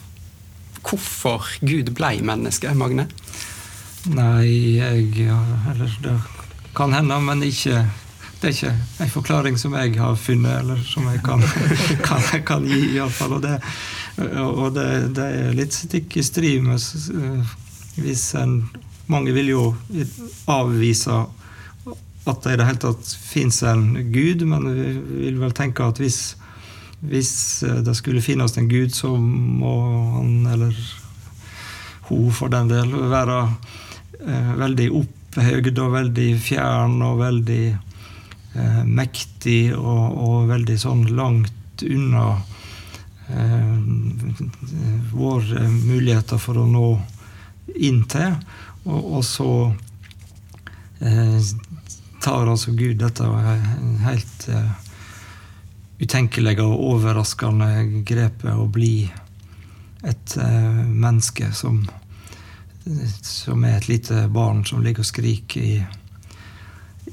hvorfor 0.84 1.48
Gud 1.60 1.94
ble 1.96 2.18
menneske, 2.24 2.74
Magne? 2.76 3.08
Nei, 4.08 4.78
jeg 4.78 5.28
Eller 5.70 5.96
det 6.02 6.20
kan 6.76 6.92
hende, 6.92 7.18
men 7.20 7.42
ikke 7.42 7.86
det 8.40 8.48
er 8.48 8.54
ikke 8.54 8.74
en 9.02 9.10
forklaring 9.10 9.56
som 9.58 9.72
jeg 9.74 9.96
har 9.98 10.14
funnet, 10.14 10.60
eller 10.60 10.82
som 10.86 11.06
jeg 11.10 11.22
kan, 11.26 11.42
kan, 12.08 12.26
kan 12.46 12.66
gi, 12.68 12.94
iallfall. 12.94 13.38
Og, 13.38 13.42
det, 13.42 13.56
og 14.38 14.68
det, 14.76 14.86
det, 15.16 15.24
er 15.40 15.56
litt 15.58 15.74
stikk 15.74 16.18
i 16.20 16.26
strid 16.26 16.62
med 16.66 16.78
hvis 17.98 18.28
en 18.38 18.60
Mange 19.08 19.32
vil 19.32 19.46
jo 19.48 19.62
avvise 20.52 21.14
at 22.28 22.42
det 22.44 22.50
i 22.52 22.58
det 22.60 22.66
hele 22.68 22.80
tatt 22.82 23.12
fins 23.24 23.62
en 23.64 23.86
gud, 24.12 24.42
men 24.44 24.66
vi 24.68 24.90
vil 25.22 25.38
vel 25.40 25.54
tenke 25.56 25.86
at 25.88 25.96
hvis, 25.96 26.36
hvis 27.00 27.30
det 27.86 27.94
skulle 27.96 28.20
finnes 28.20 28.52
en 28.60 28.68
gud, 28.68 28.92
så 28.92 29.14
må 29.16 29.72
han, 30.18 30.34
eller 30.52 30.76
hun 32.10 32.28
for 32.36 32.52
den 32.52 32.68
del, 32.68 32.92
være 33.08 33.38
eh, 34.20 34.52
veldig 34.60 34.90
opphøyd 35.00 35.72
og 35.80 35.94
veldig 35.96 36.28
fjern 36.44 37.00
og 37.08 37.22
veldig 37.22 37.62
eh, 38.54 38.84
mektig 38.84 39.74
og, 39.76 40.18
og, 40.18 40.48
veldig 40.52 40.78
sånn 40.80 41.04
langt 41.16 41.84
unna 41.84 42.26
eh, 43.28 43.76
våre 45.12 45.68
muligheter 45.68 46.40
for 46.42 46.62
å 46.62 46.66
nå 46.68 46.88
inn 47.76 48.04
til. 48.10 48.34
Og, 48.88 49.18
og 49.18 49.24
så 49.26 49.52
eh, 51.04 51.40
tar 52.22 52.50
altså 52.50 52.74
Gud 52.76 52.98
dette 53.02 53.28
helt 54.04 54.48
eh, 54.50 54.76
utenkelige 55.98 56.64
og 56.64 56.84
overraskende 56.94 58.02
grepet 58.06 58.54
å 58.54 58.66
bli 58.70 59.08
et 60.06 60.36
eh, 60.38 60.82
menneske 60.86 61.50
som, 61.52 61.80
som 63.22 63.64
er 63.66 63.78
et 63.78 63.88
lite 63.90 64.26
barn 64.32 64.64
som 64.66 64.82
ligger 64.84 65.04
og 65.04 65.10
skriker 65.10 65.64
i, 65.64 65.78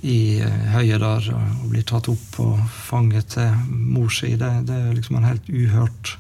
i 0.05 0.39
eh, 0.43 0.67
høyet 0.75 1.01
der 1.01 1.29
og 1.33 1.65
blir 1.71 1.85
tatt 1.87 2.09
opp 2.11 2.25
på 2.35 2.47
fanget 2.87 3.35
til 3.35 3.55
mor 3.69 4.11
si. 4.13 4.35
Det, 4.39 4.51
det, 4.67 4.77
er 4.77 4.93
liksom 4.93 5.19
en 5.19 5.29
helt 5.29 5.49
uhørt 5.49 6.15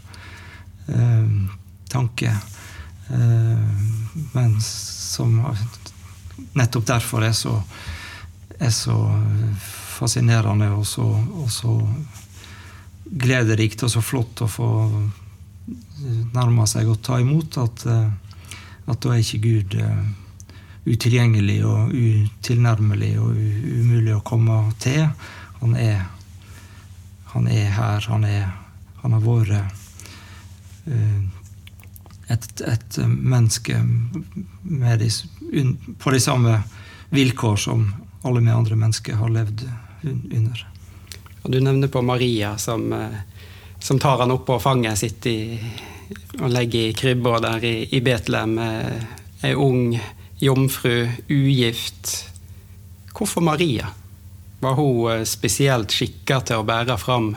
eh, 0.89 1.35
tanke. 1.91 2.33
Eh, 3.13 3.67
men 4.33 4.57
som 4.65 5.37
nettopp 6.57 6.89
derfor 6.89 7.27
er 7.27 7.35
så, 7.37 7.59
er 8.57 8.73
så 8.73 8.97
fascinerende 9.95 10.71
og 10.75 10.87
så, 10.89 11.05
og 11.05 11.51
så 11.53 11.77
glederikt 13.05 13.85
og 13.85 13.93
så 13.93 14.01
flott 14.01 14.41
å 14.41 14.49
få 14.49 14.71
nærme 16.35 16.65
seg 16.69 16.89
og 16.89 17.01
ta 17.05 17.19
imot, 17.21 17.57
at, 17.61 17.85
eh, 17.89 18.09
at 18.91 19.01
da 19.01 19.13
er 19.13 19.23
ikke 19.23 19.43
Gud 19.45 19.77
eh, 19.79 20.05
utilgjengelig 20.85 21.59
og 21.65 21.93
utilnærmelig 21.93 23.15
og 23.19 23.33
umulig 23.35 24.13
å 24.15 24.23
komme 24.25 24.59
til. 24.81 25.07
Han 25.61 25.73
er, 25.79 26.03
han 27.33 27.47
er 27.49 27.71
her. 27.73 28.05
Han, 28.11 28.27
er, 28.29 28.51
han 29.01 29.17
har 29.17 29.23
vært 29.25 29.73
uh, 30.85 31.21
et, 32.29 32.47
et 32.61 32.99
menneske 33.05 33.81
de, 34.61 35.09
på 36.01 36.13
de 36.13 36.21
samme 36.21 36.59
vilkår 37.15 37.59
som 37.67 37.87
alle 38.25 38.41
vi 38.41 38.53
andre 38.53 38.77
mennesker 38.77 39.17
har 39.21 39.33
levd 39.33 39.65
under. 40.05 40.65
Og 41.45 41.51
Du 41.51 41.59
nevner 41.61 41.89
på 41.93 42.01
Maria 42.01 42.55
som, 42.57 42.93
eh, 42.93 43.19
som 43.79 43.99
tar 44.01 44.17
han 44.17 44.33
opp 44.33 44.47
på 44.47 44.57
fanget 44.59 44.97
sitt 44.97 45.25
i, 45.29 45.59
og 46.41 46.49
legger 46.49 46.89
i 46.89 46.95
krybba 46.97 47.37
der 47.39 47.65
i, 47.65 47.75
i 47.93 48.01
Betlehem. 48.01 48.57
Ei 49.45 49.53
ung 49.53 49.93
jomfru, 50.45 51.07
ugift. 51.29 52.15
Hvorfor 53.15 53.41
Maria? 53.41 53.91
Var 54.59 54.73
hun 54.73 55.11
eh, 55.11 55.23
spesielt 55.27 55.93
skikka 55.93 56.41
til 56.45 56.61
å 56.61 56.67
bære 56.67 56.97
fram 57.01 57.33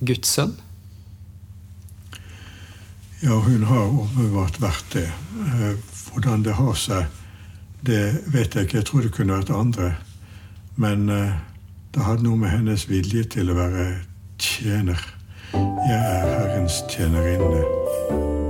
Guds 0.00 0.36
sønn? 0.36 0.54
Ja, 3.24 3.38
hun 3.40 3.64
har 3.64 3.88
åpenbart 3.88 4.60
vært 4.60 4.96
det. 4.96 5.06
Eh, 5.08 5.76
hvordan 6.12 6.44
det 6.44 6.56
har 6.58 6.74
seg, 6.76 7.06
det 7.80 8.02
vet 8.26 8.54
jeg 8.54 8.68
ikke. 8.68 8.80
Jeg 8.82 8.88
tror 8.90 9.06
det 9.06 9.14
kunne 9.16 9.38
vært 9.40 9.54
andre. 9.54 9.94
Men 10.76 11.08
eh, 11.08 11.36
det 11.94 12.04
hadde 12.04 12.26
noe 12.26 12.40
med 12.40 12.52
hennes 12.52 12.88
vilje 12.90 13.24
til 13.36 13.52
å 13.52 13.58
være 13.58 13.88
tjener. 14.38 15.00
Jeg 15.54 16.00
er 16.00 16.32
Herrens 16.34 16.82
tjenerinne. 16.90 18.42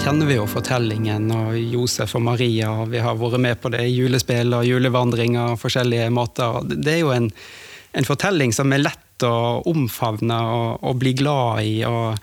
Kjenner 0.00 0.26
vi 0.26 0.36
jo 0.38 0.46
fortellingen 0.48 1.28
og 1.34 1.56
Josef 1.58 2.14
og 2.16 2.22
Maria. 2.24 2.70
og 2.72 2.90
Vi 2.90 3.02
har 3.04 3.16
vært 3.20 3.40
med 3.40 3.60
på 3.60 3.70
det 3.74 3.82
i 3.84 3.92
julespill 3.94 4.54
og 4.56 4.66
julevandringer 4.66 5.52
og 5.52 5.60
forskjellige 5.60 6.08
måter. 6.14 6.64
Det 6.72 6.96
er 6.96 7.00
jo 7.02 7.12
en, 7.14 7.28
en 7.92 8.08
fortelling 8.08 8.54
som 8.56 8.72
er 8.72 8.82
lett 8.82 9.26
å 9.26 9.62
omfavne 9.70 10.38
og, 10.56 10.84
og 10.88 10.98
bli 11.02 11.12
glad 11.18 11.62
i. 11.68 11.74
og, 11.84 12.18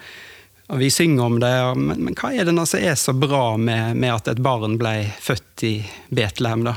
og 0.68 0.82
Vi 0.82 0.90
synger 0.92 1.24
om 1.24 1.40
det, 1.44 1.54
men, 1.78 2.02
men 2.08 2.18
hva 2.18 2.34
er 2.34 2.50
det 2.50 2.56
som 2.66 2.80
er 2.82 2.98
så 3.00 3.14
bra 3.14 3.56
med, 3.58 3.96
med, 3.96 4.14
at 4.16 4.34
et 4.34 4.44
barn 4.44 4.80
ble 4.82 4.96
født 5.22 5.68
i 5.70 5.76
Betlehem? 6.10 6.66
da? 6.68 6.76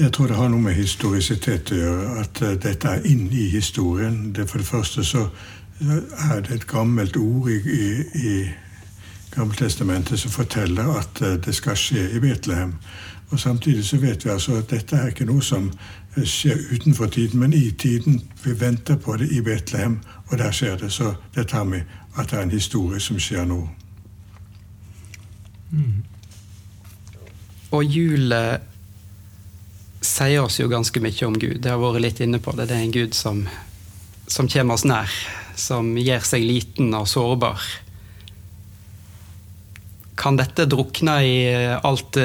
Jeg 0.00 0.14
tror 0.16 0.30
det 0.30 0.38
har 0.38 0.48
noe 0.48 0.64
med 0.64 0.78
historisitet 0.78 1.74
å 1.74 1.80
gjøre. 1.80 2.10
At 2.22 2.42
uh, 2.42 2.54
dette 2.56 2.96
er 2.96 3.08
inn 3.10 3.26
i 3.30 3.50
historien. 3.52 4.30
Det 4.32 4.48
for 4.48 4.62
det 4.62 4.70
første 4.70 5.04
så 5.04 5.26
er 5.80 6.40
det 6.40 6.54
et 6.54 6.66
gammelt 6.66 7.16
ord 7.16 7.48
i, 7.50 7.56
i, 7.56 8.02
i 8.14 8.34
Gammeltestamentet 9.30 10.20
som 10.20 10.30
forteller 10.30 10.88
at 10.98 11.22
eh, 11.22 11.38
det 11.38 11.54
skal 11.54 11.76
skje 11.78 12.08
i 12.16 12.20
Betlehem. 12.20 12.74
Og 13.30 13.40
Samtidig 13.40 13.84
så 13.86 13.96
vet 13.96 14.24
vi 14.24 14.30
altså 14.30 14.56
at 14.58 14.70
dette 14.70 14.96
er 14.96 15.12
ikke 15.12 15.24
noe 15.28 15.42
som 15.42 15.70
eh, 16.16 16.24
skjer 16.26 16.58
utenfor 16.74 17.06
tiden, 17.06 17.40
men 17.40 17.52
i 17.52 17.70
tiden. 17.70 18.20
Vi 18.44 18.60
venter 18.60 18.96
på 18.96 19.16
det 19.16 19.30
i 19.30 19.40
Betlehem, 19.40 20.00
og 20.26 20.38
der 20.38 20.50
skjer 20.50 20.76
det. 20.76 20.92
Så 20.92 21.14
det 21.34 21.46
tar 21.48 21.64
vi 21.64 21.82
at 22.18 22.30
det 22.30 22.38
er 22.38 22.42
en 22.42 22.50
historie 22.50 23.00
som 23.00 23.18
skjer 23.18 23.44
nå. 23.46 23.68
Mm. 25.70 26.02
Og 27.70 27.84
julet 27.84 28.66
sier 30.02 30.42
oss 30.42 30.58
jo 30.58 30.66
ganske 30.68 31.00
mye 31.00 31.26
om 31.26 31.38
Gud. 31.38 31.60
Det 31.62 31.70
har 31.70 31.78
vært 31.78 32.02
litt 32.02 32.20
inne 32.20 32.42
på 32.42 32.56
det. 32.58 32.66
Det 32.66 32.76
er 32.76 32.82
en 32.82 32.98
Gud 32.98 33.14
som, 33.14 33.44
som 34.26 34.48
kommer 34.50 34.74
oss 34.74 34.84
nær 34.84 35.39
som 35.60 35.92
gjør 35.98 36.24
seg 36.26 36.46
liten 36.46 36.94
og 36.96 37.08
sårbar. 37.10 37.62
Kan 40.20 40.36
dette 40.36 40.66
drukne 40.68 41.14
i 41.24 41.36
alt 41.76 42.18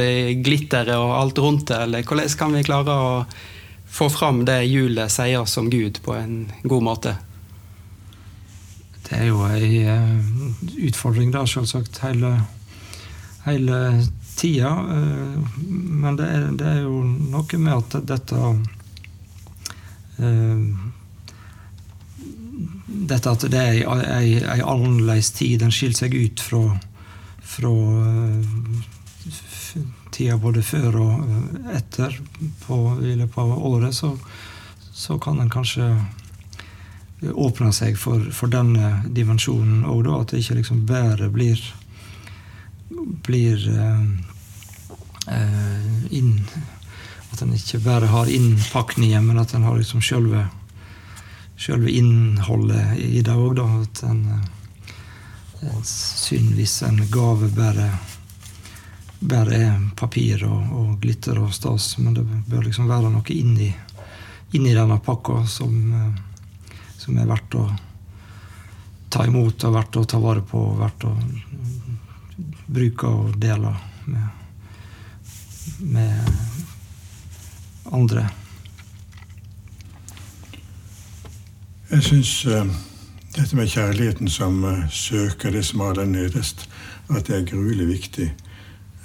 glitteret 0.44 0.98
og 0.98 1.14
alt 1.16 1.40
rundt 1.40 1.70
det, 1.70 1.84
eller 1.86 2.08
hvordan 2.08 2.34
kan 2.40 2.58
vi 2.58 2.66
klare 2.68 2.96
å 2.96 3.14
få 3.96 4.10
fram 4.12 4.44
det 4.48 4.66
hjulet 4.68 5.12
sier 5.12 5.40
oss 5.40 5.56
om 5.62 5.70
Gud 5.72 6.02
på 6.04 6.18
en 6.18 6.36
god 6.64 6.84
måte? 6.84 7.16
Det 9.06 9.20
er 9.20 9.28
jo 9.30 9.44
ei 9.46 9.84
eh, 9.86 10.16
utfordring, 10.88 11.30
da, 11.34 11.44
selvsagt, 11.46 12.00
hele, 12.02 12.32
hele 13.46 13.80
tida. 14.36 14.72
Eh, 14.96 15.38
men 16.02 16.18
det 16.18 16.30
er, 16.32 16.48
det 16.58 16.72
er, 16.72 16.80
jo 16.88 17.04
noe 17.06 17.62
med 17.62 17.76
at 17.76 18.00
dette 18.16 18.42
dette 23.10 23.32
at 23.32 23.46
det 23.52 23.62
er 23.62 23.80
ei, 24.18 24.36
ei 24.42 24.62
annerledes 24.62 25.32
tid. 25.38 25.60
Den 25.62 25.74
skiller 25.74 25.98
seg 25.98 26.16
ut 26.16 26.44
fra, 26.44 26.64
fra 27.46 27.74
tida 30.16 30.38
både 30.42 30.64
før 30.64 31.00
og 31.04 31.72
etter 31.76 32.20
på, 32.66 32.78
i 33.04 33.16
løpet 33.20 33.42
av 33.42 33.56
året, 33.72 33.96
så, 33.96 34.14
så 34.94 35.18
kan 35.20 35.42
en 35.42 35.52
kanskje 35.52 35.90
åpne 37.26 37.72
seg 37.74 37.98
for, 37.98 38.22
for 38.36 38.52
denne 38.52 39.02
dimensjonen 39.16 39.86
òg, 39.88 40.08
At 40.14 40.32
det 40.32 40.44
ikke 40.44 40.60
liksom 40.60 40.86
bare 40.86 41.30
blir 41.34 41.62
blir 43.26 43.58
eh, 43.68 44.02
inn 46.14 46.44
At 47.32 47.42
en 47.42 47.56
ikke 47.56 47.82
bare 47.84 48.12
har 48.12 48.30
innpakningen, 48.32 49.26
men 49.26 49.40
at 49.42 49.54
en 49.56 49.66
har 49.68 49.78
liksom 49.80 50.04
sjølve 50.06 50.46
sjølve 51.58 51.92
innholdet 51.92 52.98
i 53.00 53.22
det 53.26 53.36
òg, 53.36 53.56
da. 53.60 53.70
At 53.82 54.04
en, 54.10 54.26
synvis 55.66 56.26
synd 56.26 56.52
hvis 56.58 56.76
en 56.86 57.00
gave 57.10 57.50
bare 57.56 57.90
bare 59.20 59.56
er 59.58 59.80
papir 59.96 60.44
og, 60.46 60.72
og, 60.76 60.90
glitter 61.02 61.40
og 61.42 61.54
stas, 61.54 61.98
men 61.98 62.14
det 62.14 62.26
bør 62.50 62.68
liksom 62.68 62.90
være 62.90 63.10
noe 63.14 63.34
inni, 63.34 63.72
inni 64.58 64.76
denne 64.76 65.00
pakka 65.02 65.46
som, 65.50 65.74
eh, 65.94 66.72
som, 66.98 67.18
er 67.18 67.30
verdt 67.30 67.58
å 67.58 67.66
ta 69.10 69.26
imot 69.26 69.66
og 69.66 69.76
verdt 69.78 70.00
å 70.02 70.06
ta 70.06 70.22
vare 70.22 70.44
på 70.46 70.62
og 70.62 70.80
verdt 70.82 71.08
å 71.08 71.16
bruke 72.68 73.08
og 73.08 73.38
dele 73.40 73.72
med, 74.06 74.28
med 75.96 76.34
andre. 77.96 78.28
Jeg 81.86 82.02
syns 82.02 82.46
uh, 82.50 82.66
dette 83.36 83.54
med 83.54 83.70
kjærligheten 83.70 84.30
som 84.32 84.64
uh, 84.66 84.88
søker 84.90 85.52
det 85.54 85.62
som 85.68 85.84
er 85.84 85.92
aller 85.92 86.08
nederst, 86.10 86.64
at 87.14 87.28
det 87.28 87.36
er 87.36 87.44
gruelig 87.52 87.86
viktig. 87.88 88.26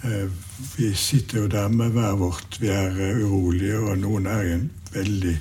Uh, 0.05 0.31
vi 0.79 0.89
sitter 0.97 1.43
jo 1.43 1.51
der 1.53 1.69
med 1.69 1.91
hver 1.93 2.17
vårt. 2.17 2.57
Vi 2.61 2.71
er 2.73 2.97
urolige, 3.21 3.77
og 3.79 3.99
noen 4.01 4.27
er 4.27 4.41
i 4.41 4.55
en 4.55 4.71
veldig 4.95 5.35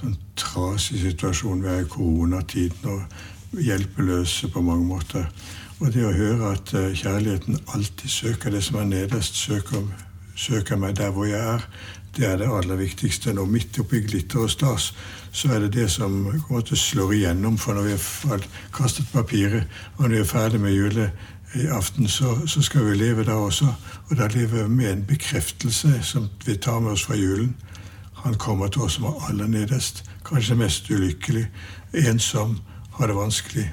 sånn 0.00 0.16
trasig 0.34 0.98
situasjon. 1.04 1.62
Vi 1.62 1.70
er 1.70 1.84
i 1.84 1.88
koronatiden 1.94 2.90
og 2.90 3.62
hjelpeløse 3.62 4.50
på 4.50 4.62
mange 4.66 4.88
måter. 4.90 5.30
Og 5.78 5.94
det 5.94 6.02
å 6.04 6.10
høre 6.10 6.56
at 6.56 6.74
kjærligheten 6.74 7.62
alltid 7.70 8.10
søker 8.10 8.50
det 8.50 8.64
som 8.66 8.82
er 8.82 8.90
nederst, 8.90 9.38
søker, 9.38 9.86
søker 10.34 10.76
meg 10.76 10.98
der 10.98 11.14
hvor 11.14 11.30
jeg 11.30 11.38
er, 11.38 11.70
det 12.20 12.28
er 12.28 12.36
det 12.36 12.48
aller 12.52 12.76
viktigste. 12.76 13.32
Nå 13.32 13.46
midt 13.48 13.78
oppi 13.80 14.02
glitter 14.04 14.44
og 14.44 14.50
stas 14.52 14.90
så 15.32 15.54
er 15.54 15.62
det 15.64 15.72
det 15.72 15.86
som 15.90 16.12
måte, 16.50 16.76
slår 16.76 17.14
igjennom. 17.16 17.56
For 17.58 17.74
når 17.74 17.86
vi 17.88 17.94
har 18.28 18.44
kastet 18.76 19.08
papiret, 19.12 19.64
og 19.96 20.02
når 20.02 20.14
vi 20.14 20.18
er 20.20 20.28
ferdig 20.28 20.60
med 20.60 20.74
juleaften, 20.74 22.08
så, 22.08 22.34
så 22.46 22.62
skal 22.62 22.84
vi 22.90 22.98
leve 22.98 23.24
da 23.24 23.38
også. 23.40 23.72
Og 24.10 24.16
da 24.18 24.28
lever 24.28 24.66
vi 24.66 24.74
med 24.74 24.92
en 24.92 25.06
bekreftelse 25.08 26.02
som 26.02 26.28
vi 26.44 26.56
tar 26.56 26.80
med 26.80 26.92
oss 26.92 27.06
fra 27.08 27.16
julen. 27.16 27.56
Han 28.24 28.34
kommer 28.34 28.68
til 28.68 28.82
oss 28.82 28.98
som 28.98 29.08
er 29.08 29.30
aller 29.30 29.48
nederst, 29.48 30.04
kanskje 30.26 30.58
mest 30.60 30.90
ulykkelig, 30.90 31.46
ensom, 32.04 32.58
har 32.98 33.08
det 33.08 33.16
vanskelig. 33.16 33.64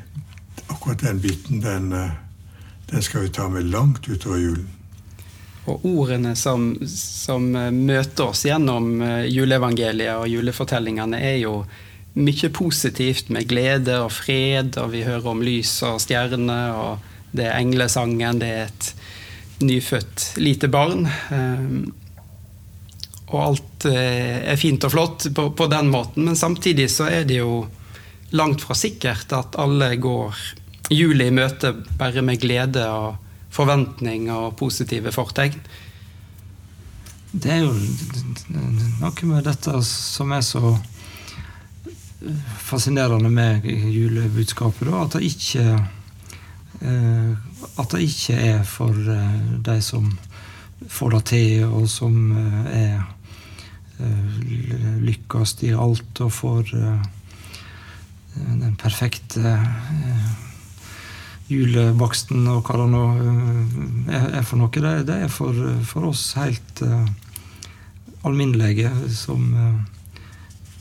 Akkurat 0.70 1.04
den 1.04 1.20
biten, 1.22 1.62
den, 1.62 1.92
eh, 1.94 2.16
den 2.92 3.02
skal 3.02 3.22
vi 3.22 3.30
ta 3.30 3.50
med 3.50 3.64
langt 3.64 4.08
utover 4.08 4.38
julen. 4.38 4.77
Og 5.68 5.84
ordene 5.88 6.34
som, 6.40 6.70
som, 6.88 7.50
eh, 7.56 7.74
møter 7.76 8.30
oss 8.30 8.46
gjennom 8.48 9.02
eh, 9.04 9.26
juleevangeliet 9.32 10.16
og 10.16 10.30
julefortellingene, 10.32 11.20
er 11.20 11.38
jo 11.42 11.60
mye 12.18 12.50
positivt 12.56 13.30
med 13.34 13.50
glede 13.50 14.00
og 14.02 14.12
fred, 14.16 14.78
og 14.82 14.94
vi 14.96 15.04
hører 15.06 15.28
om 15.30 15.44
lys 15.46 15.76
og 15.86 16.00
stjerner, 16.02 16.74
og 16.74 17.36
det 17.36 17.46
er 17.50 17.60
englesangen, 17.60 18.40
det 18.42 18.50
er 18.50 18.72
et 18.72 18.92
nyfødt 19.68 20.32
lite 20.42 20.72
barn. 20.72 21.06
Eh, 21.06 21.70
og 23.28 23.42
alt 23.44 23.86
er 23.92 24.56
fint 24.56 24.86
og 24.88 24.94
flott 24.94 25.26
på, 25.36 25.50
på 25.52 25.66
den 25.68 25.90
måten, 25.92 26.30
men 26.30 26.40
samtidig 26.40 26.86
så 26.94 27.10
er 27.12 27.26
det 27.28 27.42
jo 27.42 27.66
langt 28.32 28.64
fra 28.64 28.76
sikkert 28.76 29.34
at 29.36 29.58
alle 29.60 29.90
går 30.00 30.36
juli 30.96 31.28
i 31.28 31.36
møte 31.36 31.74
bare 32.00 32.24
med 32.24 32.40
glede 32.40 32.86
og 32.88 33.27
forventning 33.58 34.30
og 34.34 34.56
positive 34.60 35.12
fortegn? 35.16 35.58
Det 37.32 37.52
er 37.52 37.66
jo 37.66 37.74
noe 39.02 39.28
med 39.30 39.46
dette 39.46 39.74
som 39.86 40.32
er 40.34 40.46
så 40.46 40.78
fascinerende 42.58 43.30
med 43.30 43.66
julebudskapet. 43.66 44.88
Da, 44.88 45.04
at 45.04 45.18
det 45.18 45.28
ikke 45.28 45.66
eh, 46.82 47.36
at 47.78 47.94
det 47.94 48.06
ikke 48.06 48.40
er 48.54 48.64
for 48.68 48.94
eh, 48.94 49.38
de 49.66 49.78
som 49.82 50.10
får 50.88 51.14
det 51.18 51.24
til, 51.34 51.66
og 51.66 51.88
som 51.90 52.18
eh, 52.38 52.74
er 52.86 53.06
lykkes 55.02 55.56
i 55.66 55.72
alt 55.74 56.20
og 56.22 56.30
får 56.30 56.68
den 58.38 58.76
perfekte 58.78 59.56
julebaksten 61.48 62.48
og 62.52 62.68
hva 62.68 62.82
det 62.82 62.88
nå 62.92 63.04
eh, 64.12 64.26
er 64.40 64.48
for 64.48 64.60
noe. 64.60 64.72
Det, 64.74 64.94
det 65.08 65.20
er 65.26 65.32
for, 65.32 65.56
for, 65.88 66.10
oss 66.10 66.34
helt 66.40 66.82
uh, 66.84 67.08
alminnelige 68.28 68.92
som 69.16 69.46
uh, 69.56 69.78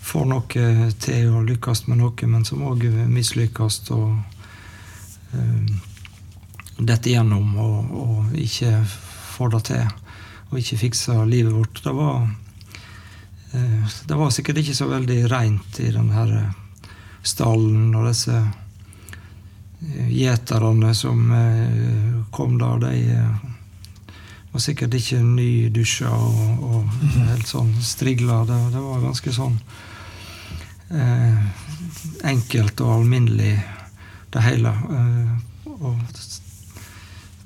får 0.06 0.26
noe 0.30 0.70
til 1.02 1.34
å 1.34 1.44
lykkes 1.46 1.86
med 1.90 2.00
noe, 2.02 2.30
men 2.30 2.46
som 2.46 2.64
òg 2.66 2.88
mislykkes 3.10 3.84
og 3.94 4.08
uh, 5.36 5.76
detter 6.78 7.14
igjennom 7.14 7.54
og, 7.62 7.94
og, 8.02 8.34
ikke 8.36 8.80
får 9.36 9.54
det 9.54 9.62
til. 9.70 9.94
Og 10.50 10.60
ikke 10.60 10.82
fikser 10.82 11.24
livet 11.28 11.54
vårt. 11.54 11.80
Det 11.82 11.92
var, 11.92 12.28
det 13.52 14.16
var 14.18 14.30
sikkert 14.30 14.60
ikke 14.60 14.76
så 14.78 14.86
veldig 14.88 15.16
reint 15.28 15.80
i 15.82 15.88
denne 15.92 16.44
stallen 17.26 17.90
og 17.98 18.06
disse 18.06 18.38
gjeterne 20.08 20.94
som 20.94 21.30
eh, 21.32 22.30
kom 22.30 22.58
da, 22.58 22.76
de 22.80 22.94
eh, 23.12 23.46
var 24.52 24.62
sikkert 24.64 24.94
ikke 24.96 25.20
nydusja 25.20 26.10
og, 26.10 26.62
og 26.64 27.08
helt 27.28 27.48
sånn 27.48 27.74
strigla. 27.84 28.40
Det, 28.48 28.56
det 28.72 28.80
var 28.80 29.02
ganske 29.04 29.32
sånn 29.36 29.58
eh, 30.96 31.42
enkelt 32.24 32.80
og 32.80 32.94
alminnelig, 33.00 33.58
det 34.32 34.44
hele. 34.46 34.72
Eh, 34.72 35.74
og 35.76 36.00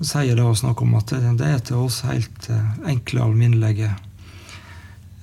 sier 0.06 0.36
det 0.38 0.44
oss 0.46 0.62
noe 0.64 0.78
om 0.84 0.94
at 1.00 1.10
det, 1.12 1.34
det 1.40 1.48
er 1.48 1.64
til 1.66 1.82
oss 1.82 2.02
helt 2.06 2.46
eh, 2.52 2.68
enkle, 2.92 3.24
alminnelige 3.26 3.90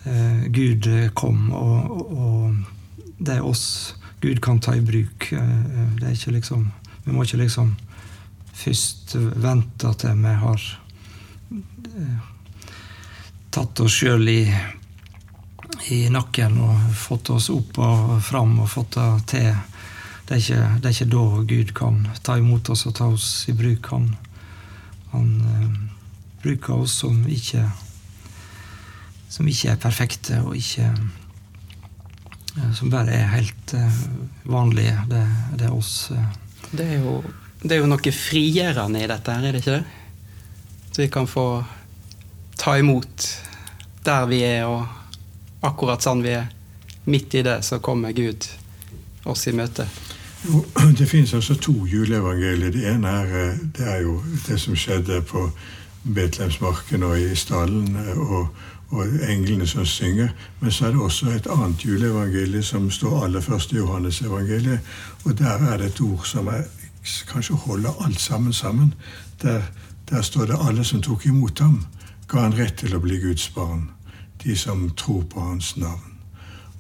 eh, 0.04 0.44
Gud 0.54 0.90
kom, 1.18 1.48
og, 1.56 1.88
og, 1.88 2.12
og, 2.18 3.16
det 3.18 3.40
er 3.40 3.48
oss 3.48 3.96
Gud 4.22 4.42
kan 4.44 4.60
ta 4.60 4.76
i 4.76 4.82
bruk. 4.82 5.30
det 5.30 6.04
er 6.04 6.14
ikke 6.14 6.36
liksom 6.36 6.68
vi 7.08 7.14
må 7.16 7.24
ikke 7.24 7.40
liksom 7.40 7.70
først 8.58 9.16
vente 9.40 9.92
til 10.02 10.18
vi 10.20 10.34
har 10.42 10.64
eh, 11.56 12.26
tatt 13.54 13.80
oss 13.80 14.00
sjøl 14.02 14.28
i, 14.28 14.42
i, 15.94 16.00
nakken 16.12 16.58
og 16.60 16.90
fått 17.00 17.32
oss 17.32 17.48
opp 17.54 17.80
og 17.80 18.18
fram 18.26 18.58
og 18.60 18.68
fått 18.74 18.98
det 18.98 19.10
til. 19.32 19.52
Det 20.28 20.36
er, 20.36 20.42
ikke, 20.42 20.64
det 20.82 20.90
er 20.90 20.96
ikke 20.98 21.12
da 21.14 21.44
Gud 21.54 21.72
kan 21.78 22.02
ta 22.28 22.36
imot 22.42 22.74
oss 22.74 22.84
og 22.90 22.98
ta 22.98 23.08
oss 23.08 23.30
i 23.48 23.56
bruk. 23.56 23.88
Han, 23.94 24.10
han 25.14 25.30
uh, 25.48 25.78
bruker 26.44 26.82
oss 26.82 26.98
som 27.06 27.22
ikke, 27.32 27.64
som 29.32 29.48
ikke 29.48 29.72
er 29.72 29.80
perfekte, 29.80 30.42
og 30.44 30.60
ikke 30.60 30.92
uh, 30.92 31.08
Som 32.76 32.92
bare 32.92 33.14
er 33.14 33.32
helt 33.32 33.74
vanlige. 34.44 34.98
Det, 35.08 35.24
det 35.62 35.70
er 35.70 35.74
oss. 35.78 36.10
Det 36.72 36.84
er, 36.86 37.00
jo, 37.00 37.22
det 37.64 37.78
er 37.78 37.82
jo 37.82 37.90
noe 37.90 38.14
frigjørende 38.14 39.04
i 39.04 39.10
dette, 39.10 39.34
her, 39.34 39.48
er 39.48 39.56
det 39.56 39.64
ikke 39.64 39.78
det? 39.78 39.86
Så 40.92 41.04
vi 41.04 41.10
kan 41.14 41.28
få 41.30 41.48
ta 42.58 42.78
imot 42.80 43.28
der 44.08 44.26
vi 44.28 44.42
er, 44.44 44.66
og 44.68 45.66
akkurat 45.68 46.04
sånn 46.04 46.24
vi 46.26 46.36
er. 46.36 46.52
Midt 47.08 47.38
i 47.40 47.44
det 47.46 47.62
så 47.64 47.80
kommer 47.80 48.12
Gud 48.12 48.44
oss 49.28 49.48
i 49.48 49.56
møte. 49.56 49.88
Det 50.98 51.08
finnes 51.08 51.34
altså 51.34 51.56
to 51.60 51.74
juleevangelier. 51.88 52.72
Det 52.72 52.84
ene 52.92 53.14
er, 53.22 53.36
eh, 53.42 53.60
det 53.78 53.88
er 53.88 54.02
jo 54.04 54.22
det 54.48 54.60
som 54.60 54.76
skjedde 54.76 55.22
på 55.28 55.48
Betlehemsmarken 56.04 57.04
og 57.04 57.20
i 57.20 57.36
stallen, 57.36 57.96
eh, 57.96 58.18
og, 58.18 58.48
og, 58.90 59.06
englene 59.30 59.68
som 59.68 59.86
synger. 59.86 60.30
Men 60.60 60.72
så 60.72 60.86
er 60.86 60.92
det 60.92 61.02
også 61.02 61.30
et 61.30 61.48
annet 61.52 61.86
juleevangelie 61.86 62.64
som 62.64 62.92
står 62.92 63.26
aller 63.26 63.42
først 63.42 63.72
i 63.72 63.76
Johannes-evangeliet. 63.76 64.80
Og 65.26 65.38
der 65.38 65.72
er 65.72 65.78
det 65.78 65.86
et 65.86 66.02
ord 66.02 66.26
som 66.26 66.48
er, 66.48 66.64
kanskje 67.28 67.56
holder 67.56 68.06
alt 68.06 68.20
sammen 68.20 68.54
sammen. 68.54 68.94
Der, 69.42 69.62
der 70.10 70.22
står 70.22 70.46
det 70.46 70.58
'alle 70.60 70.84
som 70.84 71.02
tok 71.02 71.26
imot 71.26 71.60
ham, 71.60 71.86
ga 72.28 72.40
han 72.40 72.58
rett 72.58 72.78
til 72.78 72.96
å 72.96 73.00
bli 73.00 73.18
Guds 73.18 73.52
barn'. 73.56 73.90
De 74.44 74.56
som 74.56 74.90
tror 74.90 75.24
på 75.24 75.40
hans 75.40 75.78
navn. 75.78 76.18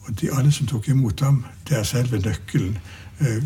Og 0.07 0.21
de, 0.21 0.29
alle 0.31 0.51
som 0.51 0.67
tok 0.67 0.87
imot 0.87 1.19
ham, 1.21 1.45
det 1.69 1.77
er 1.77 1.83
selve 1.83 2.19
nøkkelen. 2.19 2.77
Eh, 3.19 3.43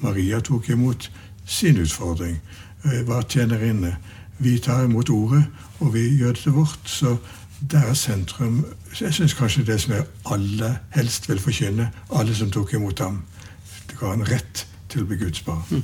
Maria 0.00 0.40
tok 0.40 0.68
imot 0.68 1.10
sin 1.46 1.78
utfordring, 1.78 2.40
eh, 2.84 3.08
var 3.08 3.22
tjenerinne. 3.22 3.96
Vi 4.42 4.58
tar 4.58 4.84
imot 4.84 5.10
ordet, 5.10 5.44
og 5.80 5.94
vi 5.94 6.08
gjør 6.18 6.34
det 6.34 6.42
til 6.42 6.52
vårt. 6.56 6.80
Så 6.84 7.16
der 7.70 7.78
er 7.78 7.94
sentrum 7.94 8.64
Jeg 9.00 9.14
syns 9.14 9.34
kanskje 9.38 9.64
det 9.64 9.80
som 9.80 9.92
jeg 9.94 10.04
aller 10.26 10.74
helst 10.90 11.28
vil 11.28 11.40
forkynne, 11.40 11.90
alle 12.10 12.34
som 12.34 12.50
tok 12.50 12.74
imot 12.74 12.98
ham. 12.98 13.22
Det 13.88 13.98
ga 14.00 14.12
en 14.12 14.26
rett 14.26 14.66
til 14.88 15.04
å 15.04 15.08
bli 15.08 15.16
Guds 15.16 15.44
barn. 15.46 15.62
Mm. 15.70 15.82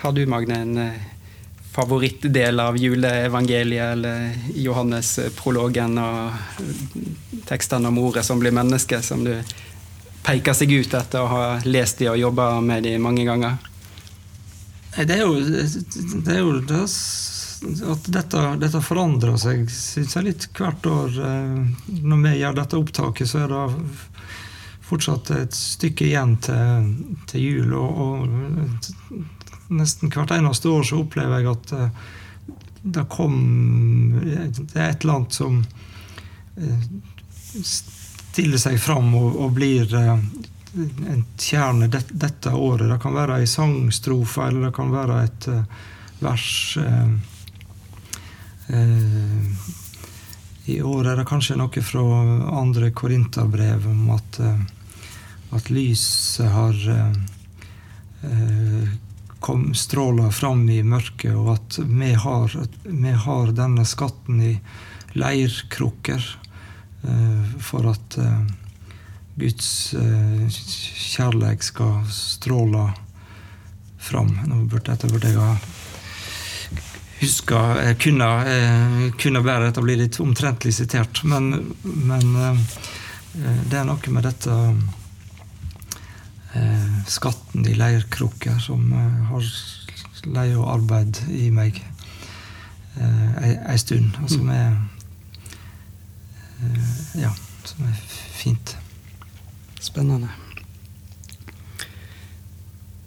Har 0.00 0.12
du, 0.16 0.22
Magne, 0.26 0.60
en 0.62 0.78
eh, 0.78 1.02
favorittdel 1.72 2.60
av 2.60 2.78
juleevangeliet 2.80 3.92
eller 3.92 4.30
Johannes-prologen 4.54 5.98
og 6.00 7.42
tekstene 7.46 7.90
om 7.90 7.98
ordet 8.00 8.24
som 8.24 8.40
blir 8.40 8.54
menneske, 8.54 9.02
som 9.02 9.26
du 9.26 9.34
peker 10.24 10.56
seg 10.56 10.72
ut 10.72 10.94
etter 10.94 11.20
å 11.20 11.30
ha 11.30 11.44
lest 11.66 12.00
de 12.00 12.08
og 12.10 12.18
jobba 12.20 12.52
med 12.64 12.88
de 12.88 12.96
mange 13.02 13.26
ganger? 13.28 13.58
Det 14.96 15.14
er 15.14 15.22
jo 15.22 15.36
det, 15.38 16.32
er 16.34 16.40
jo 16.40 16.58
det 16.66 16.82
at 17.60 18.06
dette, 18.08 18.42
dette, 18.60 18.80
forandrer 18.82 19.36
seg 19.40 19.66
synes 19.70 20.16
jeg, 20.16 20.26
litt 20.26 20.46
hvert 20.56 20.86
år. 20.88 21.18
Eh, 21.26 21.98
når 22.02 22.22
vi 22.24 22.36
gjør 22.40 22.56
dette 22.56 22.78
opptaket, 22.80 23.30
så 23.30 23.44
er 23.44 23.52
det 23.52 23.64
fortsatt 24.90 25.30
et 25.36 25.54
stykke 25.54 26.08
igjen 26.08 26.34
til, 26.42 26.88
til 27.30 27.44
jul. 27.44 27.76
Og, 27.78 28.00
og, 28.06 29.20
nesten 29.70 30.10
hvert 30.10 30.32
eneste 30.34 30.72
år 30.72 30.88
så 30.88 31.04
opplever 31.04 31.44
jeg 31.44 31.52
at 31.52 31.72
uh, 31.78 32.08
det 32.80 33.04
kom 33.12 33.36
Det 34.18 34.74
er 34.74 34.88
et 34.88 35.04
eller 35.04 35.20
annet 35.20 35.36
som 35.36 35.60
uh, 35.60 36.80
stiller 37.62 38.58
seg 38.58 38.80
fram 38.82 39.12
og, 39.14 39.36
og 39.44 39.54
blir 39.54 39.86
en 40.74 41.24
kjerne 41.36 41.88
det, 41.90 42.04
dette 42.10 42.52
året. 42.54 42.88
Det 42.90 42.98
kan 43.02 43.16
være 43.16 43.40
ei 43.40 43.48
sangstrofe, 43.50 44.46
eller 44.46 44.68
det 44.68 44.74
kan 44.76 44.92
være 44.92 45.22
et 45.24 45.48
vers. 46.20 46.78
I 50.70 50.76
år 50.86 51.08
er 51.10 51.18
det 51.18 51.26
kanskje 51.26 51.58
noe 51.58 51.82
fra 51.82 52.04
andre 52.60 52.92
korinterbrev 52.94 53.88
om 53.90 54.12
at, 54.14 54.38
at 55.56 55.70
lyset 55.74 56.46
har 56.54 56.78
kom, 59.40 59.74
stråla 59.74 60.30
fram 60.30 60.68
i 60.70 60.82
mørket, 60.86 61.34
og 61.34 61.54
at 61.56 61.80
vi 61.82 62.12
har, 62.14 62.54
vi 62.84 63.16
har 63.26 63.52
denne 63.56 63.86
skatten 63.88 64.42
i 64.44 64.54
leirkrukker 65.18 66.26
for 67.58 67.90
at 67.90 68.18
Guds 69.38 69.94
eh, 69.94 70.46
kjærlighet 70.50 71.64
skal 71.64 72.00
stråle 72.12 72.90
fram. 74.00 74.32
Nå 74.48 74.64
burde 74.70 74.90
dette 74.92 75.10
burde 75.10 75.30
jeg 75.30 75.38
ha 75.40 75.54
huska 77.20 77.58
Jeg 77.84 77.98
kunne, 78.00 78.28
eh, 78.48 79.10
kunne 79.20 79.42
bare 79.44 79.68
dette 79.68 79.84
bli 79.84 79.98
litt 80.00 80.16
omtrentlig 80.24 80.72
sitert, 80.74 81.22
men, 81.28 81.74
men 81.84 82.30
eh, 82.40 82.62
det 83.68 83.80
er 83.80 83.84
noe 83.88 84.14
med 84.14 84.26
dette 84.26 84.56
skatten 87.06 87.62
i 87.70 87.76
leirkrukker 87.78 88.56
som 88.58 88.88
har 88.90 89.44
leie 90.34 90.56
og 90.58 90.66
arbeid 90.72 91.20
i 91.30 91.46
meg 91.54 91.78
ei, 92.98 93.76
stund, 93.78 94.18
og 94.18 94.32
som 94.34 94.50
er 94.50 94.74
Ja, 97.14 97.30
som 97.62 97.86
er 97.86 98.02
fint. 98.34 98.79
Spennende. 99.80 100.28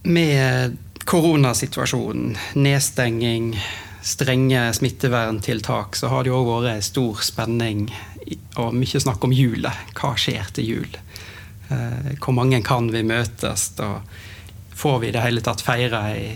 Med 0.03 0.77
koronasituasjonen, 1.05 2.37
nedstenging, 2.53 3.53
strenge 4.01 4.73
smitteverntiltak, 4.73 5.95
så 5.95 6.09
har 6.11 6.23
det 6.23 6.33
jo 6.33 6.41
òg 6.41 6.65
vært 6.65 6.87
stor 6.87 7.21
spenning 7.23 7.85
og 8.59 8.73
mye 8.75 9.01
snakk 9.03 9.23
om 9.23 9.35
julet. 9.35 9.93
Hva 9.95 10.15
skjer 10.19 10.49
til 10.55 10.69
jul? 10.71 10.97
Eh, 11.69 12.15
hvor 12.19 12.35
mange 12.35 12.61
kan 12.65 12.89
vi 12.91 13.03
møtes? 13.05 13.69
og 13.79 14.01
Får 14.73 14.99
vi 14.99 15.11
i 15.11 15.15
det 15.15 15.23
hele 15.23 15.45
tatt 15.45 15.61
feire 15.63 16.01
ei 16.09 16.33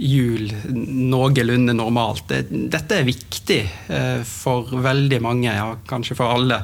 jul 0.00 0.52
noenlunde 0.76 1.74
normalt? 1.76 2.30
dette 2.50 3.00
er 3.00 3.08
viktig 3.08 3.60
eh, 3.88 4.22
for 4.26 4.70
veldig 4.84 5.20
mange, 5.24 5.50
ja, 5.50 5.72
kanskje 5.88 6.18
for 6.20 6.36
alle. 6.36 6.62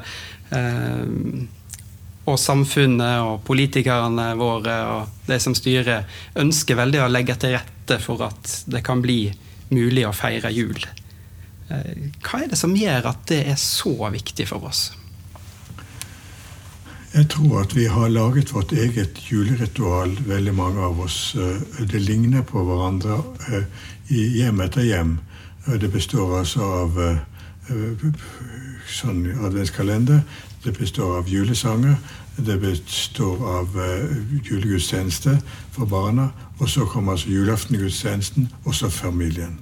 Eh, 2.27 2.33
og 2.33 2.39
samfunnet 2.39 3.23
og 3.23 3.41
politikerne 3.47 4.33
våre 4.35 4.77
og 4.91 5.27
de 5.27 5.39
som 5.39 5.55
styrer, 5.55 6.03
ønsker 6.35 6.75
veldig 6.75 7.05
å 7.05 7.11
legge 7.11 7.35
til 7.39 7.55
rette 7.55 7.99
for 8.03 8.27
at 8.27 8.63
det 8.67 8.83
kan 8.83 9.01
bli 9.01 9.31
mulig 9.71 10.05
å 10.07 10.15
feire 10.15 10.51
jul. 10.51 10.77
Hva 11.67 12.43
er 12.43 12.47
det 12.51 12.59
som 12.59 12.75
gjør 12.75 13.09
at 13.09 13.25
det 13.27 13.41
er 13.51 13.57
så 13.59 13.91
viktig 14.11 14.45
for 14.47 14.69
oss? 14.69 14.91
Jeg 17.17 17.29
tror 17.33 17.61
at 17.63 17.71
vi 17.75 17.87
har 17.89 18.11
laget 18.11 18.51
vårt 18.53 18.71
eget 18.77 19.17
juleritual, 19.31 20.11
veldig 20.27 20.53
mange 20.53 20.83
av 20.85 20.99
oss. 21.01 21.35
Eh, 21.35 21.85
det 21.87 22.01
ligner 22.03 22.43
på 22.45 22.61
hverandre 22.61 23.21
eh, 23.49 23.63
i 24.13 24.25
hjem 24.41 24.61
etter 24.61 24.85
hjem. 24.85 25.15
Eh, 25.65 25.79
det 25.81 25.89
består 25.93 26.39
altså 26.41 26.67
av 26.83 26.99
sånn 28.87 29.25
adventskalender. 29.43 30.21
Det 30.63 30.73
består 30.77 31.17
av 31.17 31.29
julesanger. 31.29 31.95
Det 32.35 32.57
består 32.57 33.59
av 33.59 33.77
julegudstjeneste 34.43 35.39
for 35.71 35.85
barna. 35.85 36.29
Og 36.57 36.69
så 36.69 36.85
kommer 36.85 37.11
altså 37.11 37.29
julaftengudstjenesten, 37.29 38.49
og 38.65 38.75
så 38.75 38.89
familien. 38.89 39.59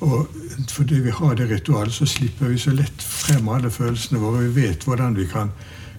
Og 0.00 0.28
fordi 0.68 1.00
vi 1.00 1.10
har 1.10 1.34
det 1.34 1.50
ritualet, 1.50 1.92
så 1.92 2.06
slipper 2.06 2.48
vi 2.48 2.58
så 2.58 2.70
lett 2.70 3.02
frem 3.02 3.48
alle 3.48 3.70
følelsene 3.70 4.20
våre. 4.20 4.44
Vi 4.48 4.62
vet 4.62 4.84
hvordan 4.84 5.16
vi 5.16 5.26
kan, 5.26 5.52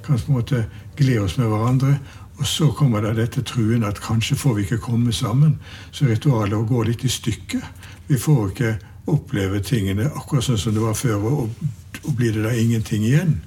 kan 0.06 0.20
på 0.20 0.32
en 0.32 0.38
måte 0.38 0.66
glede 0.98 1.26
oss 1.26 1.38
med 1.38 1.48
hverandre. 1.48 1.98
Og 2.38 2.48
så 2.48 2.68
kommer 2.72 3.02
det 3.02 3.16
dette 3.16 3.46
truen 3.48 3.86
at 3.88 4.02
kanskje 4.04 4.36
får 4.36 4.54
vi 4.54 4.66
ikke 4.66 4.84
komme 4.84 5.14
sammen. 5.14 5.60
Så 5.92 6.06
ritualet 6.06 6.68
går 6.68 6.92
litt 6.92 7.06
i 7.06 7.10
stykker. 7.10 7.64
Vi 8.08 8.20
får 8.20 8.50
ikke 8.50 8.76
oppleve 9.08 9.62
tingene 9.64 10.10
akkurat 10.12 10.44
sånn 10.50 10.60
som 10.60 10.76
det 10.76 10.84
var 10.84 10.98
før, 10.98 11.24
og, 11.30 11.66
og 12.04 12.16
blir 12.18 12.36
det 12.36 12.44
da 12.44 12.54
ingenting 12.54 13.06
igjen. 13.06 13.38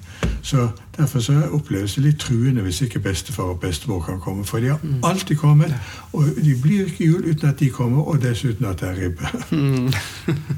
Så 0.41 0.69
Derfor 0.99 1.19
så 1.19 1.33
oppleves 1.51 1.93
det 1.95 2.01
litt 2.03 2.19
truende 2.19 2.61
hvis 2.65 2.81
ikke 2.83 2.99
bestefar 2.99 3.53
og 3.53 3.61
bestemor 3.63 4.01
kan 4.03 4.19
komme. 4.19 4.43
For 4.45 4.59
de 4.59 4.73
har 4.73 4.81
mm. 4.83 4.99
alltid 5.03 5.37
kommet, 5.39 5.71
og 6.11 6.25
de 6.43 6.55
blir 6.61 6.89
ikke 6.89 7.05
jul 7.05 7.29
uten 7.29 7.49
at 7.49 7.59
de 7.59 7.69
kommer, 7.69 8.03
og 8.03 8.19
dessuten 8.21 8.67
at 8.67 8.81
det 8.81 8.89
er 8.89 8.99
ribbe. 9.05 9.29
Mm. 9.51 9.93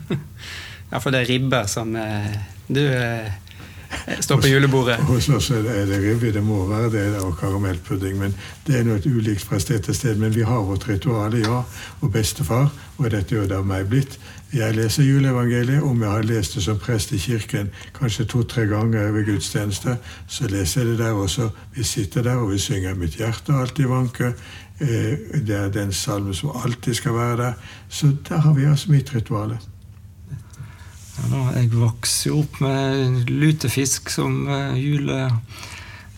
ja, 0.91 0.97
for 0.97 1.13
det 1.13 1.21
er 1.21 1.29
ribbe 1.29 1.61
som 1.69 1.95
eh, 1.95 2.33
du 2.67 2.81
eh, 2.81 3.29
Står 4.19 4.41
på 4.41 4.47
julebordet. 4.47 4.97
Hos 5.05 5.29
oss 5.29 5.51
er 5.51 5.61
det, 5.85 5.99
ribbe, 5.99 6.31
det 6.33 6.41
må 6.43 6.63
være 6.65 6.89
det, 6.89 7.05
og 7.21 7.37
karamellpudding. 7.37 8.17
Men 8.17 8.33
det 8.67 8.79
er 8.79 8.87
noe 8.87 9.01
ulikt 9.05 9.45
fra 9.45 9.59
sted 9.59 9.83
til 9.85 9.95
sted. 9.95 10.15
Men 10.17 10.33
vi 10.35 10.41
har 10.47 10.63
vårt 10.65 10.87
ritual, 10.89 11.35
ja. 11.37 11.61
Og 11.99 12.11
bestefar, 12.11 12.71
og 12.97 13.11
dette 13.11 13.35
er 13.35 13.43
jo 13.43 13.49
da 13.51 13.61
meg 13.61 13.91
blitt. 13.91 14.17
Jeg 14.51 14.75
leser 14.75 15.03
juleevangeliet. 15.07 15.83
Om 15.83 16.01
jeg 16.03 16.11
har 16.11 16.25
lest 16.27 16.55
det 16.57 16.63
som 16.65 16.79
prest 16.79 17.13
i 17.15 17.19
kirken 17.23 17.69
kanskje 17.95 18.25
to-tre 18.27 18.65
ganger 18.67 19.11
ved 19.15 19.25
gudstjeneste, 19.29 19.95
så 20.27 20.47
leser 20.51 20.81
jeg 20.81 20.89
det 20.89 20.99
der 20.99 21.11
også. 21.15 21.49
Vi 21.75 21.83
sitter 21.87 22.21
der, 22.23 22.35
og 22.35 22.51
vi 22.51 22.57
synger 22.59 22.95
'Mitt 22.95 23.15
hjerte 23.15 23.53
alltid 23.53 23.85
vanker'. 23.85 24.33
Eh, 24.79 25.17
det 25.47 25.55
er 25.55 25.69
den 25.69 25.91
salmen 25.91 26.33
som 26.33 26.51
alltid 26.63 26.93
skal 26.93 27.13
være 27.13 27.37
der. 27.37 27.53
Så 27.89 28.15
der 28.29 28.37
har 28.37 28.53
vi 28.53 28.65
altså 28.65 28.91
mitt 28.91 29.15
rituale. 29.15 29.59
Ja, 31.31 31.49
jeg 31.55 31.73
vokste 31.73 32.29
jo 32.29 32.39
opp 32.39 32.61
med 32.61 33.15
lutefisk 33.29 34.09
som 34.09 34.47
uh, 34.47 34.77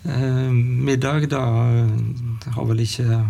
julemiddag. 0.05 1.29
da 1.29 1.39
det 2.45 2.53
har 2.53 2.65
vel 2.65 2.79
ikke 2.79 3.29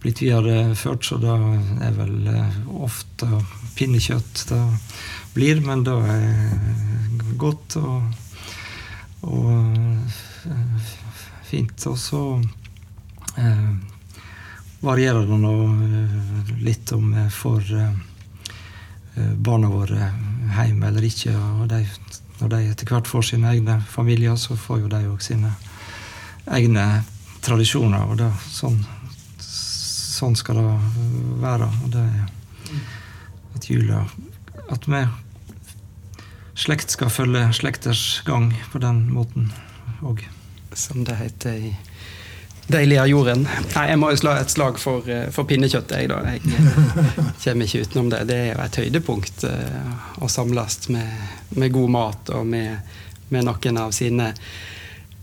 blitt 0.00 0.22
videreført, 0.22 1.04
så 1.04 1.16
da 1.16 1.58
er 1.82 1.90
vel 1.92 2.28
ofte 2.68 3.26
pinnekjøtt 3.76 4.46
det 4.50 4.62
blir. 5.36 5.60
Men 5.64 5.84
da 5.86 5.96
er 6.12 7.36
godt 7.38 7.78
og, 7.80 8.02
og 9.22 9.52
fint. 11.46 11.86
Og 11.90 11.98
så 12.00 12.22
varierer 14.80 15.26
det 15.28 15.40
nå 15.40 15.54
litt 16.64 16.92
om 16.96 17.10
vi 17.12 17.26
får 17.32 17.72
barna 19.36 19.68
våre 19.72 20.10
hjem 20.56 20.82
eller 20.88 21.04
ikke. 21.04 21.34
og 21.36 21.68
de, 21.68 21.82
Når 22.40 22.48
de 22.52 22.62
etter 22.70 22.90
hvert 22.90 23.08
får 23.08 23.30
sine 23.32 23.50
egne 23.52 23.80
familier, 23.88 24.36
så 24.36 24.56
får 24.56 24.84
jo 24.84 24.92
de 24.92 25.04
òg 25.08 25.22
sine 25.24 25.52
egne 26.46 26.86
tradisjoner. 27.44 28.04
og 28.10 28.18
det, 28.20 28.30
sånn, 28.50 28.78
sånn, 29.40 30.36
skal 30.36 30.60
det 30.60 30.66
være. 31.42 31.70
og 31.84 31.90
det 31.94 32.04
er 32.04 32.32
at 33.56 33.70
jula 33.70 34.04
At 34.70 34.86
vi 34.88 35.02
slekt 36.56 36.90
skal 36.90 37.12
følge 37.12 37.48
slekters 37.52 38.22
gang 38.26 38.52
på 38.72 38.80
den 38.82 39.06
måten. 39.12 39.52
òg. 40.02 40.24
Som 40.74 41.04
det 41.04 41.16
heter 41.16 41.52
i 41.52 41.76
Deilig 42.66 42.96
av 42.98 43.06
jorden. 43.06 43.44
Nei, 43.46 43.82
jeg 43.92 43.98
må 44.02 44.08
jo 44.10 44.18
slå 44.18 44.32
et 44.34 44.50
slag 44.50 44.78
for, 44.82 45.06
eh, 45.06 45.28
for 45.30 45.46
pinnekjøttet, 45.46 46.00
jeg, 46.02 46.08
da. 46.10 46.16
Jeg 46.26 46.40
kommer 47.44 47.68
ikke 47.68 47.84
utenom 47.86 48.08
det. 48.10 48.24
Det 48.26 48.38
er 48.40 48.48
jo 48.48 48.64
et 48.64 48.78
høydepunkt 48.80 49.44
uh, 49.46 50.08
å 50.18 50.26
samles 50.26 50.88
med, 50.90 51.12
med, 51.54 51.70
god 51.76 51.92
mat 51.94 52.32
og 52.34 52.42
med, 52.50 52.96
med, 53.28 53.46
noen 53.46 53.78
av 53.84 53.94
sine 53.94 54.32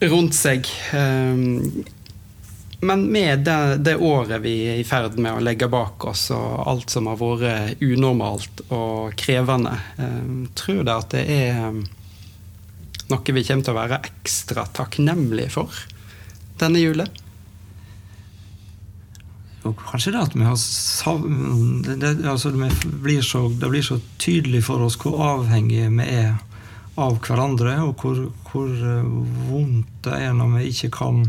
rundt 0.07 0.37
seg. 0.39 0.71
Men 2.83 3.05
med 3.11 3.45
det, 3.47 3.77
det, 3.85 3.95
året 3.95 4.41
vi 4.43 4.53
er 4.73 4.81
i 4.81 4.85
ferd 4.87 5.15
med 5.21 5.37
å 5.37 5.43
legge 5.43 5.69
bak 5.71 6.03
oss, 6.09 6.27
og 6.35 6.67
alt 6.67 6.91
som 6.91 7.07
har 7.11 7.19
vært 7.21 7.81
unormalt 7.83 8.63
og 8.69 9.15
krevende, 9.19 9.75
um, 9.97 10.45
tror 10.57 10.81
jeg 10.81 10.93
at 10.93 11.15
det 11.15 11.23
er 11.31 11.81
noe 13.09 13.35
vi 13.35 13.43
kommer 13.47 13.65
til 13.65 13.73
å 13.73 13.79
være 13.79 14.01
ekstra 14.09 14.65
takknemlige 14.75 15.51
for 15.53 15.83
denne 16.61 16.81
julen? 16.81 17.11
Og 19.63 19.79
kanskje 19.79 20.11
det 20.11 20.23
at 20.25 20.33
vi 20.35 20.43
har 20.43 20.57
det, 21.85 21.95
det, 22.01 22.13
altså 22.27 22.51
det, 22.51 22.69
blir 22.83 23.21
så, 23.23 23.45
det, 23.47 23.69
blir 23.71 23.85
så, 23.85 23.99
tydelig 24.19 24.65
for 24.67 24.83
oss 24.83 24.97
hvor 24.99 25.21
avhengige 25.23 25.91
vi 25.93 26.07
er 26.19 26.33
av 26.99 27.15
hverandre, 27.23 27.77
og 27.87 28.03
hvor, 28.03 28.19
hvor 28.51 28.69
eh, 28.69 29.13
vondt 29.47 30.03
det 30.05 30.19
er 30.27 30.35
når 30.37 30.57
vi 30.57 30.65
ikke 30.73 30.91
kan 30.99 31.23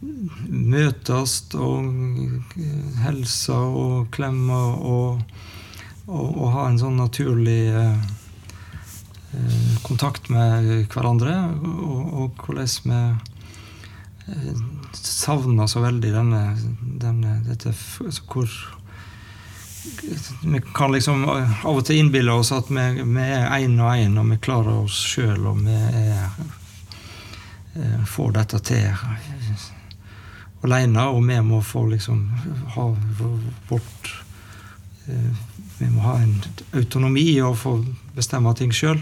møtes 0.00 1.34
og 1.60 1.88
hilse 3.04 3.52
og 3.52 4.08
klemme 4.14 4.56
og, 4.56 5.20
og, 6.06 6.26
og, 6.26 6.46
ha 6.54 6.66
en 6.68 6.80
sånn 6.80 6.96
naturlig 7.00 7.62
eh, 7.68 8.08
eh 9.36 9.76
kontakt 9.84 10.30
med 10.32 10.88
hverandre, 10.92 11.36
og, 11.60 12.00
og 12.22 12.44
hvordan 12.44 12.72
vi 12.88 13.00
eh, 14.32 14.62
savner 14.96 15.68
så 15.68 15.82
veldig 15.84 16.12
denne, 16.14 16.44
denne 17.00 17.40
dette 17.46 17.74
altså 18.04 18.28
hvor 18.28 18.60
Vi 20.44 20.60
kan 20.76 20.92
liksom 20.92 21.22
av 21.24 21.70
og 21.72 21.84
til 21.88 22.02
innbille 22.02 22.32
oss 22.36 22.50
at 22.52 22.68
vi, 22.68 22.82
vi 23.00 23.24
er 23.24 23.48
én 23.56 23.78
og 23.80 23.94
én, 23.96 24.18
og 24.20 24.28
vi 24.28 24.36
klarer 24.36 24.82
oss 24.82 24.98
sjøl, 25.14 25.46
og 25.48 25.62
vi 25.64 25.76
er, 25.76 26.28
eh, 27.76 28.00
får 28.04 28.34
dette 28.36 28.60
til 28.68 29.78
alene, 30.66 31.06
og 31.08 31.24
vi 31.26 31.40
må 31.44 31.60
få 31.64 31.86
liksom 31.90 32.24
ha 32.76 32.86
vårt 33.70 34.14
eh, 35.08 35.30
Vi 35.80 35.88
må 35.88 36.02
ha 36.04 36.18
en 36.20 36.34
autonomi 36.76 37.40
og 37.40 37.56
få 37.56 37.78
bestemme 38.16 38.52
ting 38.54 38.72
sjøl. 38.76 39.00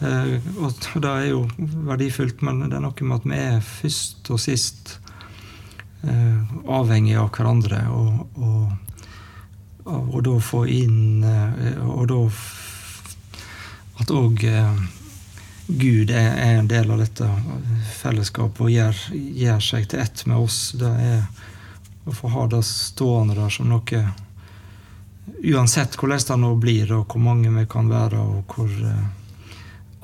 Eh, 0.00 0.36
og 0.56 1.00
det 1.02 1.10
er 1.10 1.26
jo 1.30 1.44
verdifullt, 1.88 2.40
men 2.42 2.64
det 2.64 2.78
er 2.78 2.84
noe 2.86 3.08
med 3.08 3.18
at 3.18 3.28
vi 3.28 3.40
er 3.40 3.64
først 3.64 4.30
og 4.32 4.40
sist 4.40 4.98
Eh, 6.04 6.40
avhengig 6.68 7.16
av 7.16 7.30
hverandre. 7.32 7.80
Og, 7.88 8.40
og, 8.44 8.72
og, 9.88 10.18
da 10.24 10.34
få 10.40 10.64
inn 10.68 11.24
Og 11.24 12.04
da 12.10 12.18
at 14.02 14.10
òg 14.10 14.42
Gud 15.66 16.10
er, 16.10 16.34
en 16.58 16.68
del 16.68 16.90
av 16.90 17.00
dette 17.00 17.28
fellesskapet 17.96 18.60
og 18.66 18.72
gjør, 18.72 19.02
gjør, 19.14 19.62
seg 19.64 19.88
til 19.88 20.02
ett 20.04 20.24
med 20.28 20.44
oss. 20.44 20.58
Det 20.76 20.90
er 20.90 21.24
å 22.04 22.12
få 22.12 22.28
ha 22.34 22.46
det 22.52 22.60
stående 22.68 23.36
der 23.38 23.52
som 23.52 23.70
noe 23.72 24.04
Uansett 25.24 25.96
hvordan 25.96 26.20
det 26.28 26.36
nå 26.36 26.50
blir, 26.60 26.90
og 26.92 27.08
hvor 27.08 27.20
mange 27.24 27.48
vi 27.52 27.62
kan 27.68 27.88
være, 27.88 28.18
og 28.20 28.52
hvor 28.52 28.72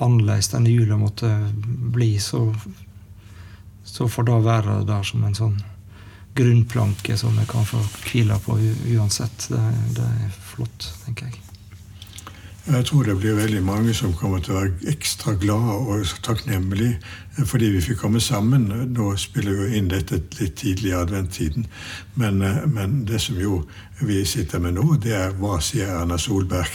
annerledes 0.01 0.49
denne 0.49 0.73
jula 0.73 0.97
måtte 0.97 1.29
bli, 1.93 2.15
så, 2.19 2.47
så 3.85 4.07
får 4.09 4.27
det 4.29 4.39
være 4.45 4.79
der 4.89 5.05
som 5.05 5.25
en 5.25 5.37
sånn 5.37 5.59
grunnplanke 6.35 7.17
som 7.17 7.37
vi 7.37 7.45
kan 7.45 7.65
få 7.65 7.81
hvile 8.07 8.39
på 8.41 8.57
uansett. 8.95 9.47
Det, 9.51 9.61
det, 9.97 10.09
er 10.25 10.35
flott, 10.53 10.89
tenker 11.05 11.29
jeg. 11.29 11.50
Jeg 12.71 12.85
tror 12.87 13.03
det 13.03 13.17
blir 13.19 13.35
veldig 13.35 13.61
mange 13.67 13.93
som 13.93 14.13
kommer 14.15 14.39
til 14.39 14.53
å 14.53 14.61
være 14.61 14.91
ekstra 14.93 15.33
glade 15.39 15.73
og 15.91 16.13
takknemlige 16.23 17.01
fordi 17.31 17.65
vi 17.71 17.81
fikk 17.81 18.01
komme 18.01 18.19
sammen. 18.19 18.67
Nå 18.91 19.13
spiller 19.19 19.55
vi 19.55 19.77
inn 19.77 19.87
dette 19.91 20.19
litt 20.39 20.57
tidlig 20.59 20.91
i 20.91 20.97
adventtiden, 20.97 21.67
men, 22.19 22.41
eh, 22.41 22.65
men, 22.67 23.05
det 23.07 23.21
som 23.21 23.39
jo 23.39 23.63
vi 24.01 24.25
sitter 24.25 24.59
med 24.59 24.73
nå, 24.73 24.95
det 24.97 25.13
er 25.13 25.33
hva 25.37 25.59
sier 25.61 25.91
Erna 25.93 26.17
Solberg? 26.17 26.73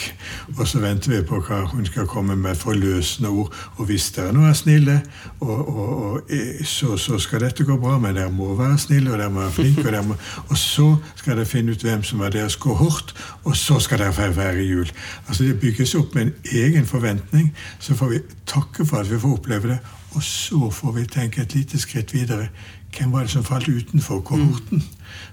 Og 0.55 0.63
så 0.69 0.79
venter 0.79 1.11
vi 1.11 1.25
på 1.27 1.41
hva 1.43 1.65
hun 1.73 1.87
skal 1.87 2.07
komme 2.07 2.37
med 2.39 2.55
forløsende 2.55 3.29
ord. 3.29 3.51
Og 3.77 3.89
hvis 3.91 4.13
dere 4.15 4.33
nå 4.33 4.45
er 4.47 4.55
snille, 4.55 5.01
og, 5.41 5.69
og, 5.69 5.89
og, 6.07 6.31
så, 6.63 6.95
så, 6.97 7.19
skal 7.19 7.43
dette 7.43 7.67
gå 7.67 7.77
bra, 7.83 7.99
men 7.99 8.15
dere 8.15 8.31
må 8.31 8.55
være 8.55 8.79
snille, 8.79 9.11
og 9.11 9.19
dere 9.19 9.35
må 9.35 9.43
være 9.43 9.57
flinke, 9.59 9.99
og, 9.99 10.13
må, 10.13 10.19
og 10.47 10.61
så 10.61 10.87
skal 11.17 11.37
dere 11.37 11.51
finne 11.51 11.75
ut 11.75 11.83
hvem 11.83 12.07
som 12.07 12.23
er 12.23 12.39
deres 12.39 12.57
kohort, 12.57 13.13
og 13.45 13.57
så 13.59 13.81
skal 13.83 14.05
dere 14.05 14.15
feire 14.15 14.63
jul. 14.63 14.89
Altså 15.27 15.45
Det 15.45 15.61
bygges 15.61 15.95
opp 15.99 16.15
med 16.15 16.29
en 16.29 16.35
egen 16.63 16.87
forventning. 16.87 17.51
Så 17.79 17.99
får 17.99 18.15
vi 18.15 18.25
takke 18.47 18.87
for 18.87 19.03
at 19.03 19.11
vi 19.11 19.19
får 19.19 19.41
oppleve 19.41 19.75
det. 19.75 19.81
Og 20.17 20.23
så 20.25 20.71
får 20.73 20.93
vi 20.93 21.07
tenke 21.13 21.43
et 21.43 21.55
lite 21.55 21.79
skritt 21.79 22.15
videre. 22.15 22.49
Hvem 22.97 23.13
var 23.13 23.27
det 23.27 23.31
som 23.31 23.45
falt 23.45 23.69
utenfor 23.69 24.21
kohorten? 24.25 24.83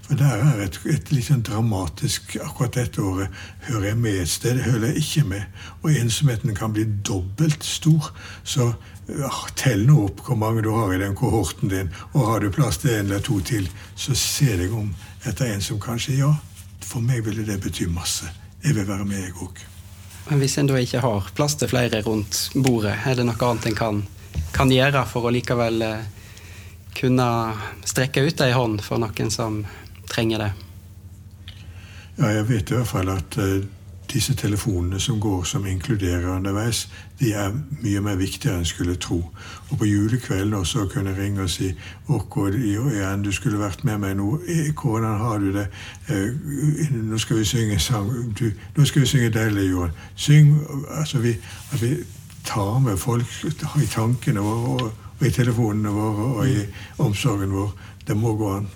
For 0.03 0.19
der 0.19 0.41
er 0.43 0.63
et, 0.65 0.79
et 0.91 1.11
litt 1.15 1.29
sånn 1.29 1.43
dramatisk 1.47 2.35
Akkurat 2.43 2.75
dette 2.75 2.99
året 2.99 3.31
hører 3.69 3.85
jeg 3.87 3.99
med 4.03 4.17
et 4.19 4.31
sted, 4.31 4.59
hører 4.65 4.89
jeg 4.89 5.03
ikke 5.05 5.23
med. 5.29 5.61
Og 5.81 5.95
ensomheten 5.95 6.55
kan 6.57 6.73
bli 6.75 6.83
dobbelt 7.07 7.63
stor. 7.63 8.09
Så 8.43 8.73
ja, 9.07 9.31
tell 9.55 9.85
nå 9.87 10.01
opp 10.09 10.23
hvor 10.27 10.39
mange 10.39 10.65
du 10.65 10.73
har 10.75 10.91
i 10.91 10.99
den 10.99 11.15
kohorten 11.15 11.71
din, 11.71 11.91
og 12.11 12.27
har 12.27 12.43
du 12.43 12.51
plass 12.51 12.81
til 12.83 12.91
en 12.91 13.05
eller 13.05 13.23
to 13.23 13.39
til, 13.43 13.69
så 13.95 14.15
se 14.15 14.57
deg 14.59 14.73
om 14.75 14.89
etter 15.23 15.53
en 15.53 15.63
som 15.63 15.79
kanskje 15.79 16.17
Ja, 16.19 16.33
for 16.83 17.03
meg 17.03 17.23
ville 17.23 17.45
det 17.47 17.61
bety 17.63 17.87
masse. 17.91 18.27
Jeg 18.63 18.75
vil 18.75 18.87
være 18.87 19.07
med, 19.07 19.23
jeg 19.23 19.37
òg. 19.39 19.63
Men 20.27 20.43
hvis 20.43 20.57
en 20.59 20.67
da 20.67 20.79
ikke 20.79 21.03
har 21.03 21.31
plass 21.35 21.55
til 21.59 21.71
flere 21.71 22.03
rundt 22.03 22.49
bordet, 22.55 22.97
er 23.05 23.15
det 23.19 23.27
noe 23.27 23.47
annet 23.47 23.71
en 23.71 23.79
kan 23.79 24.03
kan 24.53 24.71
gjøre 24.71 25.05
for 25.09 25.27
å 25.27 25.33
likevel 25.33 25.81
eh, 25.81 26.09
kunne 26.93 27.27
strekke 27.85 28.23
ut 28.25 28.41
ei 28.45 28.53
hånd 28.53 28.83
for 28.85 29.01
noen 29.01 29.31
som 29.33 29.63
trenger 30.09 30.45
det? 30.45 30.51
Ja, 32.19 32.29
jeg 32.29 32.49
vet 32.49 32.69
i 32.69 32.75
hvert 32.77 32.91
fall 32.91 33.09
at 33.09 33.37
uh, 33.41 33.63
disse 34.13 34.35
telefonene 34.37 34.99
som 35.01 35.17
går 35.19 35.43
som 35.49 35.65
inkluderer 35.65 36.27
underveis, 36.35 36.83
de 37.19 37.31
er 37.33 37.55
mye 37.81 38.01
mer 38.05 38.19
viktigere 38.19 38.59
enn 38.61 38.67
skulle 38.69 38.99
tro. 39.01 39.17
Og 39.71 39.79
på 39.79 39.87
julekvelden 39.89 40.53
også 40.53 40.85
kunne 40.91 41.15
ringe 41.17 41.41
og 41.41 41.49
si 41.49 41.71
igjen, 41.71 43.23
du 43.25 43.31
skulle 43.33 43.61
vært 43.61 43.83
med 43.83 44.03
meg 44.03 44.17
nå. 44.19 44.27
Eh, 44.47 44.69
hvordan 44.73 45.17
har 45.17 45.41
du 45.41 45.49
det? 45.55 45.67
Nå 46.93 47.17
skal 47.17 47.41
vi 47.41 47.45
synge 47.45 47.79
sang. 47.79 48.11
Du, 48.39 48.51
nå 48.77 48.85
skal 48.85 49.01
vi 49.01 49.07
synge 49.07 49.29
'Deilig 49.33 49.71
jord'. 49.71 49.97
Syng 50.15 50.59
altså 50.89 51.19
vi, 51.19 51.33
at 51.71 51.81
vi 51.81 51.95
tar 52.45 52.79
med 52.83 52.99
folk 52.99 53.27
i 53.79 53.87
tankene 53.87 54.43
våre 54.43 54.91
og 55.19 55.25
i 55.27 55.31
telefonene 55.31 55.91
våre 55.93 56.29
og 56.33 56.47
i 56.49 56.63
omsorgen 57.03 57.53
vår. 57.55 57.69
Det 58.03 58.15
må 58.19 58.33
gå 58.39 58.49
an. 58.57 58.67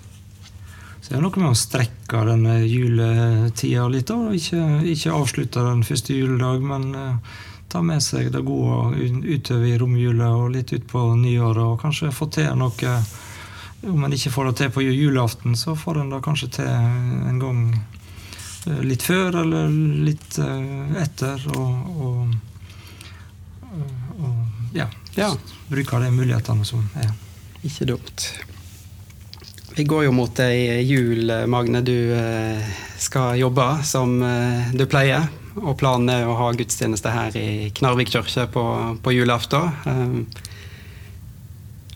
Så 1.00 1.12
det 1.12 1.18
er 1.18 1.24
noe 1.24 1.40
med 1.40 1.52
å 1.52 1.58
strekke 1.58 2.22
denne 2.28 2.54
juletida 2.64 3.86
litt. 3.92 4.10
og 4.12 4.34
Ikke, 4.36 4.62
ikke 4.92 5.14
avslutte 5.14 5.64
den 5.64 5.84
første 5.86 6.16
juledag, 6.16 6.64
men 6.64 6.88
uh, 6.96 7.38
ta 7.68 7.82
med 7.84 8.02
seg 8.04 8.32
det 8.32 8.42
gode 8.44 8.96
utover 9.28 9.68
i 9.68 9.78
romjula 9.80 10.32
og 10.36 10.50
litt 10.56 10.72
utpå 10.76 11.04
nyåret. 11.20 11.62
Og 11.64 11.80
kanskje 11.80 12.14
få 12.14 12.30
til 12.32 12.52
noe 12.58 12.98
Om 13.78 14.04
en 14.04 14.12
ikke 14.12 14.32
får 14.34 14.48
det 14.48 14.54
til 14.58 14.70
på 14.74 14.82
julaften, 14.82 15.54
så 15.54 15.76
får 15.78 16.00
en 16.00 16.08
det 16.10 16.18
kanskje 16.24 16.48
til 16.56 16.66
en 16.66 17.38
gang 17.38 17.60
uh, 18.66 18.80
litt 18.82 19.04
før 19.06 19.44
eller 19.44 19.70
litt 20.08 20.40
uh, 20.42 20.96
etter. 20.98 21.44
og 21.54 21.98
og 22.08 22.36
ja, 24.74 24.88
ja. 25.14 25.32
bruker 25.68 26.00
de 26.04 26.12
mulighetene 26.14 26.64
som 26.64 26.84
er. 26.98 27.10
Ikke 27.66 27.84
dumt. 27.88 28.28
Vi 29.78 29.84
går 29.84 30.04
jo 30.08 30.12
mot 30.12 30.40
ei 30.42 30.82
jul, 30.82 31.30
Magne. 31.46 31.84
Du 31.86 31.94
eh, 32.14 32.62
skal 32.98 33.38
jobbe 33.38 33.66
som 33.86 34.16
eh, 34.26 34.72
du 34.74 34.86
pleier. 34.90 35.28
Og 35.58 35.76
planen 35.78 36.10
er 36.10 36.26
å 36.26 36.34
ha 36.38 36.48
gudstjeneste 36.54 37.12
her 37.14 37.36
i 37.38 37.70
Knarvik 37.74 38.10
kirke 38.10 38.46
på, 38.50 38.64
på 39.02 39.14
julaften. 39.14 39.70
Eh, 39.86 40.18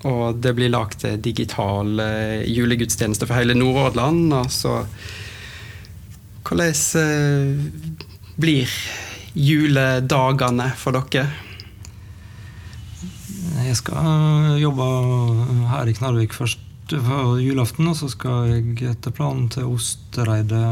og 0.06 0.38
det 0.42 0.54
blir 0.58 0.70
lagt 0.70 1.04
digital 1.22 1.98
julegudstjeneste 2.46 3.26
for 3.26 3.38
hele 3.38 3.54
Nordhordland. 3.58 4.30
Altså, 4.35 4.87
hvordan 6.46 7.58
blir 8.42 8.70
juledagene 9.35 10.70
for 10.78 10.98
dere? 10.98 11.51
Jeg 13.62 13.77
skal 13.79 14.59
jobbe 14.59 14.85
her 15.70 15.87
i 15.87 15.94
Knarvik 15.94 16.33
først 16.35 16.61
for 16.90 17.38
julaften, 17.38 17.87
og 17.87 17.96
så 17.96 18.09
skal 18.11 18.48
jeg 18.51 18.90
etter 18.90 19.14
planen 19.14 19.46
til 19.53 19.70
Ostereidet 19.70 20.62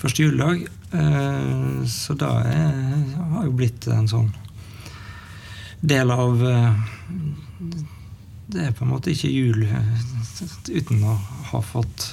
første 0.00 0.24
juledag. 0.24 0.64
Eh, 0.92 1.86
så 1.86 2.16
det 2.18 2.30
har 2.30 3.46
jo 3.46 3.54
blitt 3.54 3.86
en 3.92 4.08
sånn 4.10 4.32
del 5.86 6.10
av 6.10 6.42
eh, 6.50 6.82
det 8.50 8.66
er 8.66 8.74
på 8.74 8.86
en 8.86 8.92
måte 8.94 9.14
ikke 9.14 9.30
jul 9.30 9.62
uten 9.66 11.06
å 11.06 11.14
ha 11.52 11.62
fått 11.62 12.10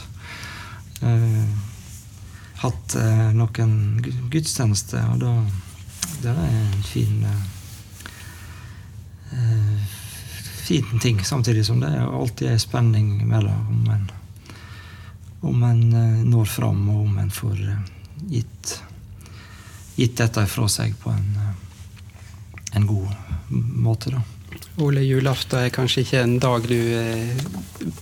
hatt 2.63 2.93
noen 3.35 3.73
gudstjeneste, 4.31 5.01
og 5.11 5.19
da 5.19 5.33
det 6.23 6.31
er 6.31 6.55
en 6.61 6.85
fin 6.87 7.25
uh, 9.33 9.85
fin 10.63 10.99
ting, 11.01 11.23
samtidig 11.25 11.65
som 11.65 11.81
det 11.83 11.91
alltid 11.99 12.53
er 12.53 12.61
spenning 12.61 13.17
mellom 13.27 13.67
om 13.73 13.89
en, 13.91 14.05
om 15.41 15.63
en 15.67 15.81
når 16.29 16.45
fram, 16.45 16.85
og 16.89 17.01
om 17.07 17.17
en 17.19 17.31
får 17.33 17.57
gitt, 18.31 18.77
gitt 19.97 20.15
dette 20.17 20.45
fra 20.47 20.69
seg 20.71 20.95
på 21.01 21.11
en, 21.11 21.33
en 22.73 22.87
god 22.87 23.11
måte. 23.51 24.13
da. 24.15 24.23
Ole, 24.81 25.03
julaften 25.05 25.59
er 25.59 25.73
kanskje 25.73 26.01
ikke 26.01 26.21
en 26.23 26.39
dag 26.41 26.63
du 26.65 26.77
eh, 26.97 27.43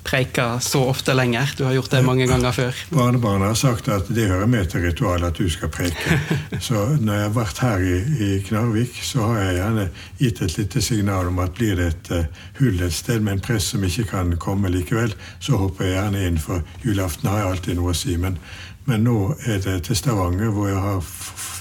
preiker 0.07 0.61
så 0.63 0.85
ofte 0.87 1.13
lenger. 1.13 1.51
Du 1.57 1.65
har 1.67 1.73
gjort 1.75 1.91
det 1.91 2.01
mange 2.05 2.27
ganger 2.29 2.55
før. 2.55 2.79
Barnebarna 2.89 3.49
har 3.51 3.59
sagt 3.59 3.89
at 3.91 4.07
det 4.07 4.29
hører 4.29 4.47
med 4.47 4.69
til 4.71 4.85
ritualet 4.85 5.33
at 5.33 5.41
du 5.41 5.49
skal 5.51 5.71
preike. 5.73 6.19
Så 6.67 6.85
når 6.95 7.13
jeg 7.13 7.27
har 7.27 7.35
vært 7.35 7.61
her 7.65 7.83
i, 7.83 7.95
i 8.23 8.29
Knarvik, 8.47 9.01
så 9.03 9.27
har 9.27 9.41
jeg 9.41 9.55
gjerne 9.59 9.87
gitt 10.21 10.41
et 10.41 10.57
lite 10.57 10.81
signal 10.85 11.31
om 11.31 11.39
at 11.43 11.55
blir 11.57 11.75
det 11.79 11.87
et 11.91 12.11
uh, 12.15 12.41
hull 12.59 12.81
et 12.85 12.95
sted 12.95 13.19
med 13.19 13.37
en 13.37 13.45
prest 13.49 13.73
som 13.73 13.83
ikke 13.83 14.07
kan 14.13 14.35
komme 14.39 14.71
likevel, 14.71 15.15
så 15.39 15.59
hopper 15.59 15.89
jeg 15.89 15.97
gjerne 15.97 16.25
inn, 16.27 16.39
for 16.39 16.63
julaften 16.85 17.29
har 17.29 17.41
jeg 17.41 17.49
alltid 17.51 17.81
noe 17.81 17.91
å 17.91 17.97
si. 17.97 18.15
Men, 18.21 18.39
men 18.87 19.03
nå 19.07 19.33
er 19.43 19.59
det 19.65 19.81
til 19.89 19.99
Stavanger, 19.99 20.53
hvor 20.55 20.71
jeg 20.71 20.79
har 20.79 21.01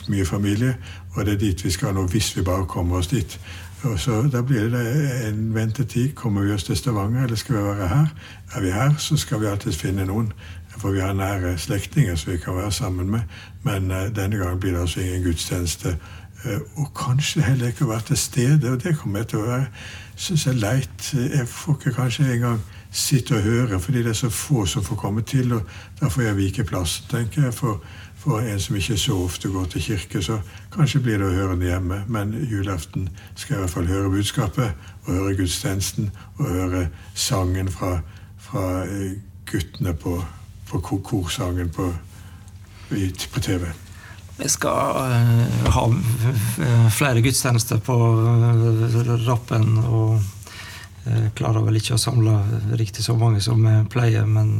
mye 0.08 0.24
familie, 0.24 0.76
og 1.14 1.26
det 1.26 1.34
er 1.34 1.38
dit 1.38 1.64
vi 1.64 1.70
skal 1.70 1.94
nå 1.94 2.06
hvis 2.06 2.36
vi 2.36 2.42
bare 2.42 2.66
kommer 2.66 2.96
oss 2.96 3.06
dit. 3.06 3.40
Og 3.82 4.00
så 4.00 4.22
Da 4.32 4.42
blir 4.42 4.68
det 4.68 5.28
en 5.28 5.54
ventetid. 5.54 6.14
Kommer 6.14 6.42
vi 6.42 6.52
oss 6.52 6.64
til 6.64 6.76
Stavanger, 6.76 7.24
eller 7.24 7.36
skal 7.36 7.56
vi 7.56 7.62
være 7.62 7.88
her? 7.88 8.06
Er 8.54 8.60
vi 8.60 8.70
her, 8.70 8.94
så 8.98 9.16
skal 9.16 9.40
vi 9.40 9.46
alltid 9.46 9.72
finne 9.72 10.04
noen. 10.06 10.32
For 10.76 10.90
vi 10.90 11.00
har 11.00 11.12
nære 11.12 11.58
slektninger 11.58 12.14
som 12.14 12.32
vi 12.32 12.38
kan 12.38 12.56
være 12.56 12.72
sammen 12.72 13.10
med. 13.10 13.20
Men 13.62 13.90
uh, 13.90 13.96
denne 14.16 14.36
gangen 14.36 14.60
blir 14.60 14.72
det 14.72 14.80
altså 14.80 15.00
ingen 15.00 15.22
gudstjeneste. 15.22 15.96
Uh, 16.44 16.82
og 16.82 16.94
kanskje 16.94 17.42
heller 17.42 17.66
ikke 17.66 17.84
å 17.84 17.88
være 17.88 18.00
til 18.06 18.16
stede. 18.16 18.70
Og 18.70 18.84
det 18.84 18.98
kommer 18.98 19.18
jeg 19.18 19.26
til 19.26 19.38
å 19.38 19.48
være 19.48 19.66
synes 20.16 20.46
jeg 20.46 20.54
leit. 20.54 21.14
Jeg 21.14 21.48
får 21.48 21.72
ikke 21.72 21.96
kanskje 21.96 22.32
engang 22.34 22.60
sitte 22.90 23.34
og 23.34 23.42
høre, 23.42 23.80
fordi 23.80 23.98
det 23.98 24.08
er 24.08 24.12
så 24.12 24.30
få 24.30 24.66
som 24.66 24.84
får 24.84 24.96
komme 24.96 25.22
til. 25.22 25.52
Og 25.52 25.62
da 26.00 26.08
får 26.08 26.22
jeg 26.22 26.36
vike 26.36 26.64
plass, 26.64 27.04
tenker 27.10 27.42
jeg. 27.42 27.54
for 27.54 27.82
for 28.20 28.40
en 28.44 28.60
som 28.60 28.76
ikke 28.76 28.98
så 29.00 29.16
ofte 29.24 29.48
går 29.48 29.64
til 29.72 29.82
kirke, 29.82 30.20
så 30.22 30.38
kanskje 30.74 31.00
blir 31.00 31.20
det 31.20 31.28
å 31.30 31.36
høre 31.38 31.56
den 31.56 31.68
hjemme. 31.70 32.02
Men 32.12 32.34
julaften 32.50 33.08
skal 33.34 33.54
jeg 33.54 33.58
i 33.58 33.62
hvert 33.64 33.72
fall 33.72 33.88
høre 33.88 34.12
budskapet, 34.12 34.88
og 35.06 35.14
høre 35.14 35.36
gudstjenesten, 35.38 36.10
og 36.36 36.50
høre 36.50 36.82
sangen 37.14 37.70
fra, 37.72 38.00
fra 38.44 38.64
eh, 38.84 39.14
guttene 39.48 39.94
på, 39.96 40.18
på 40.68 40.82
korsangen 40.84 41.72
på, 41.72 41.88
på 42.90 43.40
TV. 43.40 43.70
Vi 44.40 44.48
skal 44.48 44.96
uh, 44.96 45.72
ha 45.74 45.86
flere 46.92 47.20
gudstjenester 47.24 47.80
på 47.84 47.96
uh, 47.96 49.16
Rappen. 49.26 49.78
og 49.78 50.20
uh, 51.06 51.26
klarer 51.36 51.64
vel 51.64 51.80
ikke 51.80 51.96
å 51.96 52.00
samle 52.00 52.36
riktig 52.80 53.04
så 53.04 53.16
mange 53.16 53.40
som 53.44 53.60
vi 53.64 53.74
pleier, 53.92 54.28
men 54.28 54.54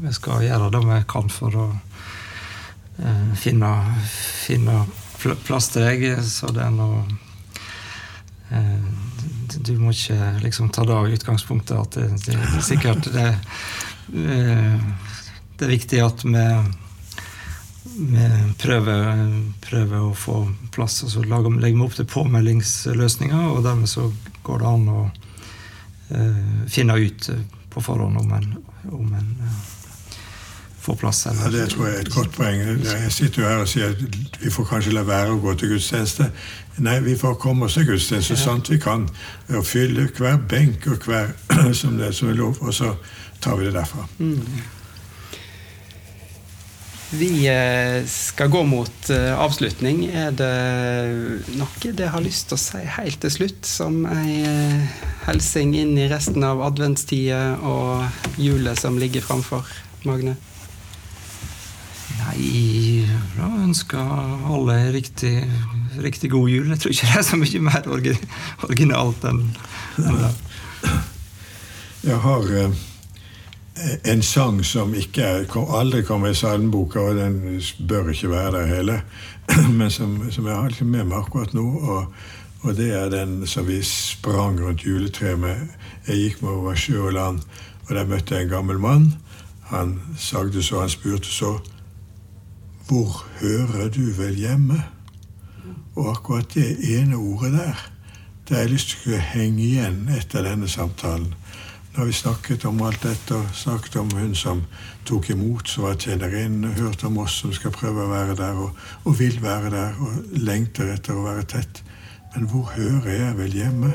vi 0.00 0.12
skal 0.12 0.44
gjøre 0.44 0.70
det 0.72 0.84
vi 0.88 1.02
kan 1.08 1.28
for 1.32 1.60
å 1.60 1.66
Eh, 2.98 3.34
finne, 3.34 3.70
finne 4.46 4.84
plass 5.46 5.72
til 5.74 5.82
deg, 5.82 6.04
så 6.22 6.50
det 6.54 6.62
er 6.62 6.74
noe 6.74 7.00
eh, 8.54 8.84
Du 9.66 9.72
må 9.80 9.90
ikke 9.90 10.36
liksom 10.44 10.70
ta 10.70 10.84
det 10.86 10.94
av 10.94 11.10
utgangspunktet 11.10 11.74
at 11.74 11.98
det, 11.98 12.06
det, 12.22 12.38
det 12.38 12.60
er 12.60 12.62
sikkert 12.62 13.10
det, 13.14 13.26
eh, 14.14 14.78
det 15.58 15.66
er 15.66 15.74
viktig 15.74 16.02
at 16.04 16.22
vi, 16.28 16.46
vi 18.14 18.28
prøver, 18.62 19.26
prøver, 19.64 20.06
å 20.06 20.14
få 20.14 20.38
plass. 20.74 21.02
og 21.02 21.14
så 21.16 21.26
legger 21.26 21.58
vi 21.66 21.84
opp 21.88 21.98
til 21.98 22.10
påmeldingsløsninger, 22.14 23.46
og 23.50 23.62
dermed 23.66 23.90
så 23.90 24.06
går 24.46 24.62
det 24.62 24.70
an 24.70 24.88
å 24.92 25.02
uh, 26.10 26.66
finne 26.68 26.98
ut 27.00 27.30
på 27.70 27.82
forhånd 27.86 28.18
om 28.20 28.34
en, 28.36 28.50
om 28.90 29.14
en 29.14 29.30
uh, 29.40 29.73
få 30.84 30.96
plass? 31.00 31.26
Eller? 31.26 31.44
Ja, 31.44 31.50
det 31.50 31.70
tror 31.72 31.86
jeg 31.88 31.96
er 31.96 32.04
et 32.04 32.12
godt 32.12 32.36
poeng. 32.36 32.60
Jeg 32.84 33.12
sitter 33.12 33.42
jo 33.42 33.48
her 33.48 33.64
og 33.64 33.68
sier 33.70 33.94
at 33.94 34.38
vi 34.42 34.52
får 34.52 34.68
kanskje 34.68 34.92
la 34.92 35.06
være 35.08 35.32
å 35.32 35.40
gå 35.40 35.56
til 35.58 35.74
gudstjeneste. 35.74 36.28
Nei, 36.84 36.98
vi 37.06 37.16
får 37.18 37.38
komme 37.40 37.68
oss 37.68 37.78
til 37.78 37.88
gudstjeneste 37.88 38.36
så 38.36 38.50
sant 38.50 38.70
vi 38.72 38.80
kan. 38.82 39.08
Og 39.54 39.66
fylle 39.66 40.08
hver 40.18 40.40
benk 40.50 40.88
og 40.92 41.08
hver 41.08 41.32
som 41.80 41.98
det 42.00 42.12
som 42.16 42.32
er 42.32 42.40
lov, 42.40 42.60
og 42.60 42.74
så 42.74 42.94
tar 43.40 43.60
vi 43.60 43.68
det 43.68 43.76
derfra. 43.78 44.08
Mm. 44.18 44.40
Vi 47.14 47.46
eh, 47.46 48.06
skal 48.10 48.48
gå 48.50 48.64
mot 48.66 49.10
eh, 49.12 49.30
avslutning. 49.38 50.06
Er 50.10 50.32
det 50.34 50.54
noe 51.54 51.92
dere 51.92 52.10
har 52.10 52.24
lyst 52.24 52.48
til 52.50 52.58
å 52.58 52.62
si 52.62 52.80
helt 52.96 53.20
til 53.22 53.30
slutt, 53.30 53.60
som 53.68 54.02
ei 54.10 54.40
eh, 54.42 55.04
hilsing 55.28 55.76
inn 55.78 55.94
i 56.00 56.08
resten 56.10 56.42
av 56.44 56.64
adventstida 56.66 57.60
og 57.62 58.40
julet 58.40 58.80
som 58.80 58.98
ligger 58.98 59.22
framfor, 59.24 59.68
Magne? 60.08 60.34
Nei, 62.24 63.04
da 63.36 63.48
ønsker 63.60 64.00
alle 64.00 64.76
riktig, 64.94 65.34
riktig 66.00 66.30
god 66.32 66.48
jul. 66.48 66.70
Jeg 66.72 66.80
tror 66.80 66.94
ikke 66.94 67.08
det 67.10 67.18
er 67.20 67.26
så 67.26 67.38
mye 67.40 67.60
mer 67.66 67.88
originalt 68.64 69.26
enn 69.28 69.42
det. 69.98 70.30
Jeg 72.04 72.20
har 72.20 72.48
eh, 72.60 72.78
en 74.12 74.22
sang 74.24 74.62
som 74.64 74.94
ikke 74.96 75.28
aldri 75.64 76.02
kommer 76.04 76.32
i 76.32 76.38
salmeboka, 76.38 77.00
og 77.00 77.20
den 77.20 77.60
bør 77.88 78.10
ikke 78.12 78.30
være 78.32 78.54
der 78.56 78.72
hele, 78.72 78.96
men 79.78 79.90
som, 79.90 80.16
som 80.30 80.48
jeg 80.48 80.56
har 80.56 80.68
liksom 80.72 80.92
med 80.92 81.10
meg 81.10 81.18
akkurat 81.20 81.52
nå. 81.56 81.64
Og, 81.64 82.14
og, 82.62 82.72
det 82.76 82.90
er 82.96 83.12
den 83.12 83.42
som 83.46 83.68
vi 83.68 83.82
sprang 83.84 84.60
rundt 84.62 84.86
juletreet 84.86 85.40
med. 85.40 85.76
Jeg 86.08 86.22
gikk 86.22 86.42
meg 86.42 86.56
over 86.56 86.80
sjø 86.80 87.06
og 87.10 87.14
land, 87.18 87.44
og 87.88 87.94
der 87.96 88.08
møtte 88.08 88.36
jeg 88.36 88.48
en 88.48 88.56
gammel 88.56 88.80
mann. 88.80 89.12
Han 89.72 89.98
sagde 90.16 90.62
så, 90.62 90.80
han 90.80 90.92
spurte 90.92 91.28
så. 91.28 91.58
Hvor 92.88 93.24
hører 93.40 93.88
du 93.88 94.12
vel 94.12 94.34
hjemme? 94.34 94.82
Og 95.94 96.10
akkurat 96.10 96.54
det 96.54 96.98
ene 96.98 97.16
ordet 97.16 97.52
der, 97.52 97.90
det 98.48 98.56
har 98.56 98.62
jeg 98.66 98.70
lyst 98.74 98.96
til 99.02 99.14
å 99.16 99.22
henge 99.24 99.62
igjen 99.64 100.08
etter 100.12 100.44
denne 100.44 100.68
samtalen. 100.68 101.30
Nå 101.94 102.02
har 102.02 102.06
vi 102.10 102.16
snakket 102.18 102.64
om 102.68 102.82
alt 102.82 103.02
dette, 103.06 103.38
snakket 103.54 103.96
om 103.96 104.10
hun 104.18 104.34
som 104.34 104.64
tok 105.08 105.30
imot, 105.30 105.68
som 105.70 105.86
var 105.86 105.94
tjenerinne, 105.96 106.74
hørt 106.76 107.04
om 107.08 107.18
oss 107.22 107.38
som 107.40 107.52
skal 107.56 107.72
prøve 107.72 108.04
å 108.04 108.10
være 108.10 108.34
der, 108.36 108.58
og, 108.58 108.70
og, 109.04 109.18
vil 109.18 109.38
være 109.42 109.70
der, 109.72 109.94
og 110.02 110.10
lengter 110.44 110.90
etter 110.92 111.16
å 111.16 111.24
være 111.24 111.46
tett. 111.54 111.82
Men 112.34 112.50
hvor 112.50 112.66
hører 112.74 113.12
jeg 113.14 113.38
vel 113.38 113.58
hjemme? 113.62 113.94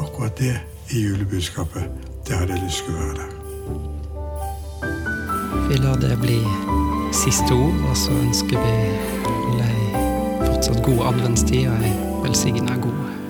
Akkurat 0.00 0.38
det 0.40 0.56
i 0.90 1.04
julebudskapet, 1.04 1.84
det 2.26 2.40
hadde 2.40 2.56
jeg 2.56 2.64
lyst 2.64 2.88
til 2.88 2.94
å 2.96 3.00
være 3.04 3.16
der. 3.20 3.32
Vi 5.68 5.76
lar 5.84 6.00
det 6.00 6.16
bli 6.24 6.40
siste 7.12 7.54
ord, 7.54 7.74
og 7.90 7.96
så 7.96 8.14
ønsker 8.22 8.58
vi 8.62 8.74
deg 9.58 10.00
fortsatt 10.46 10.82
god 10.86 11.06
adventstid 11.12 11.68
og 11.70 11.86
ei 11.86 11.94
velsigna 12.24 12.78
god 12.82 13.25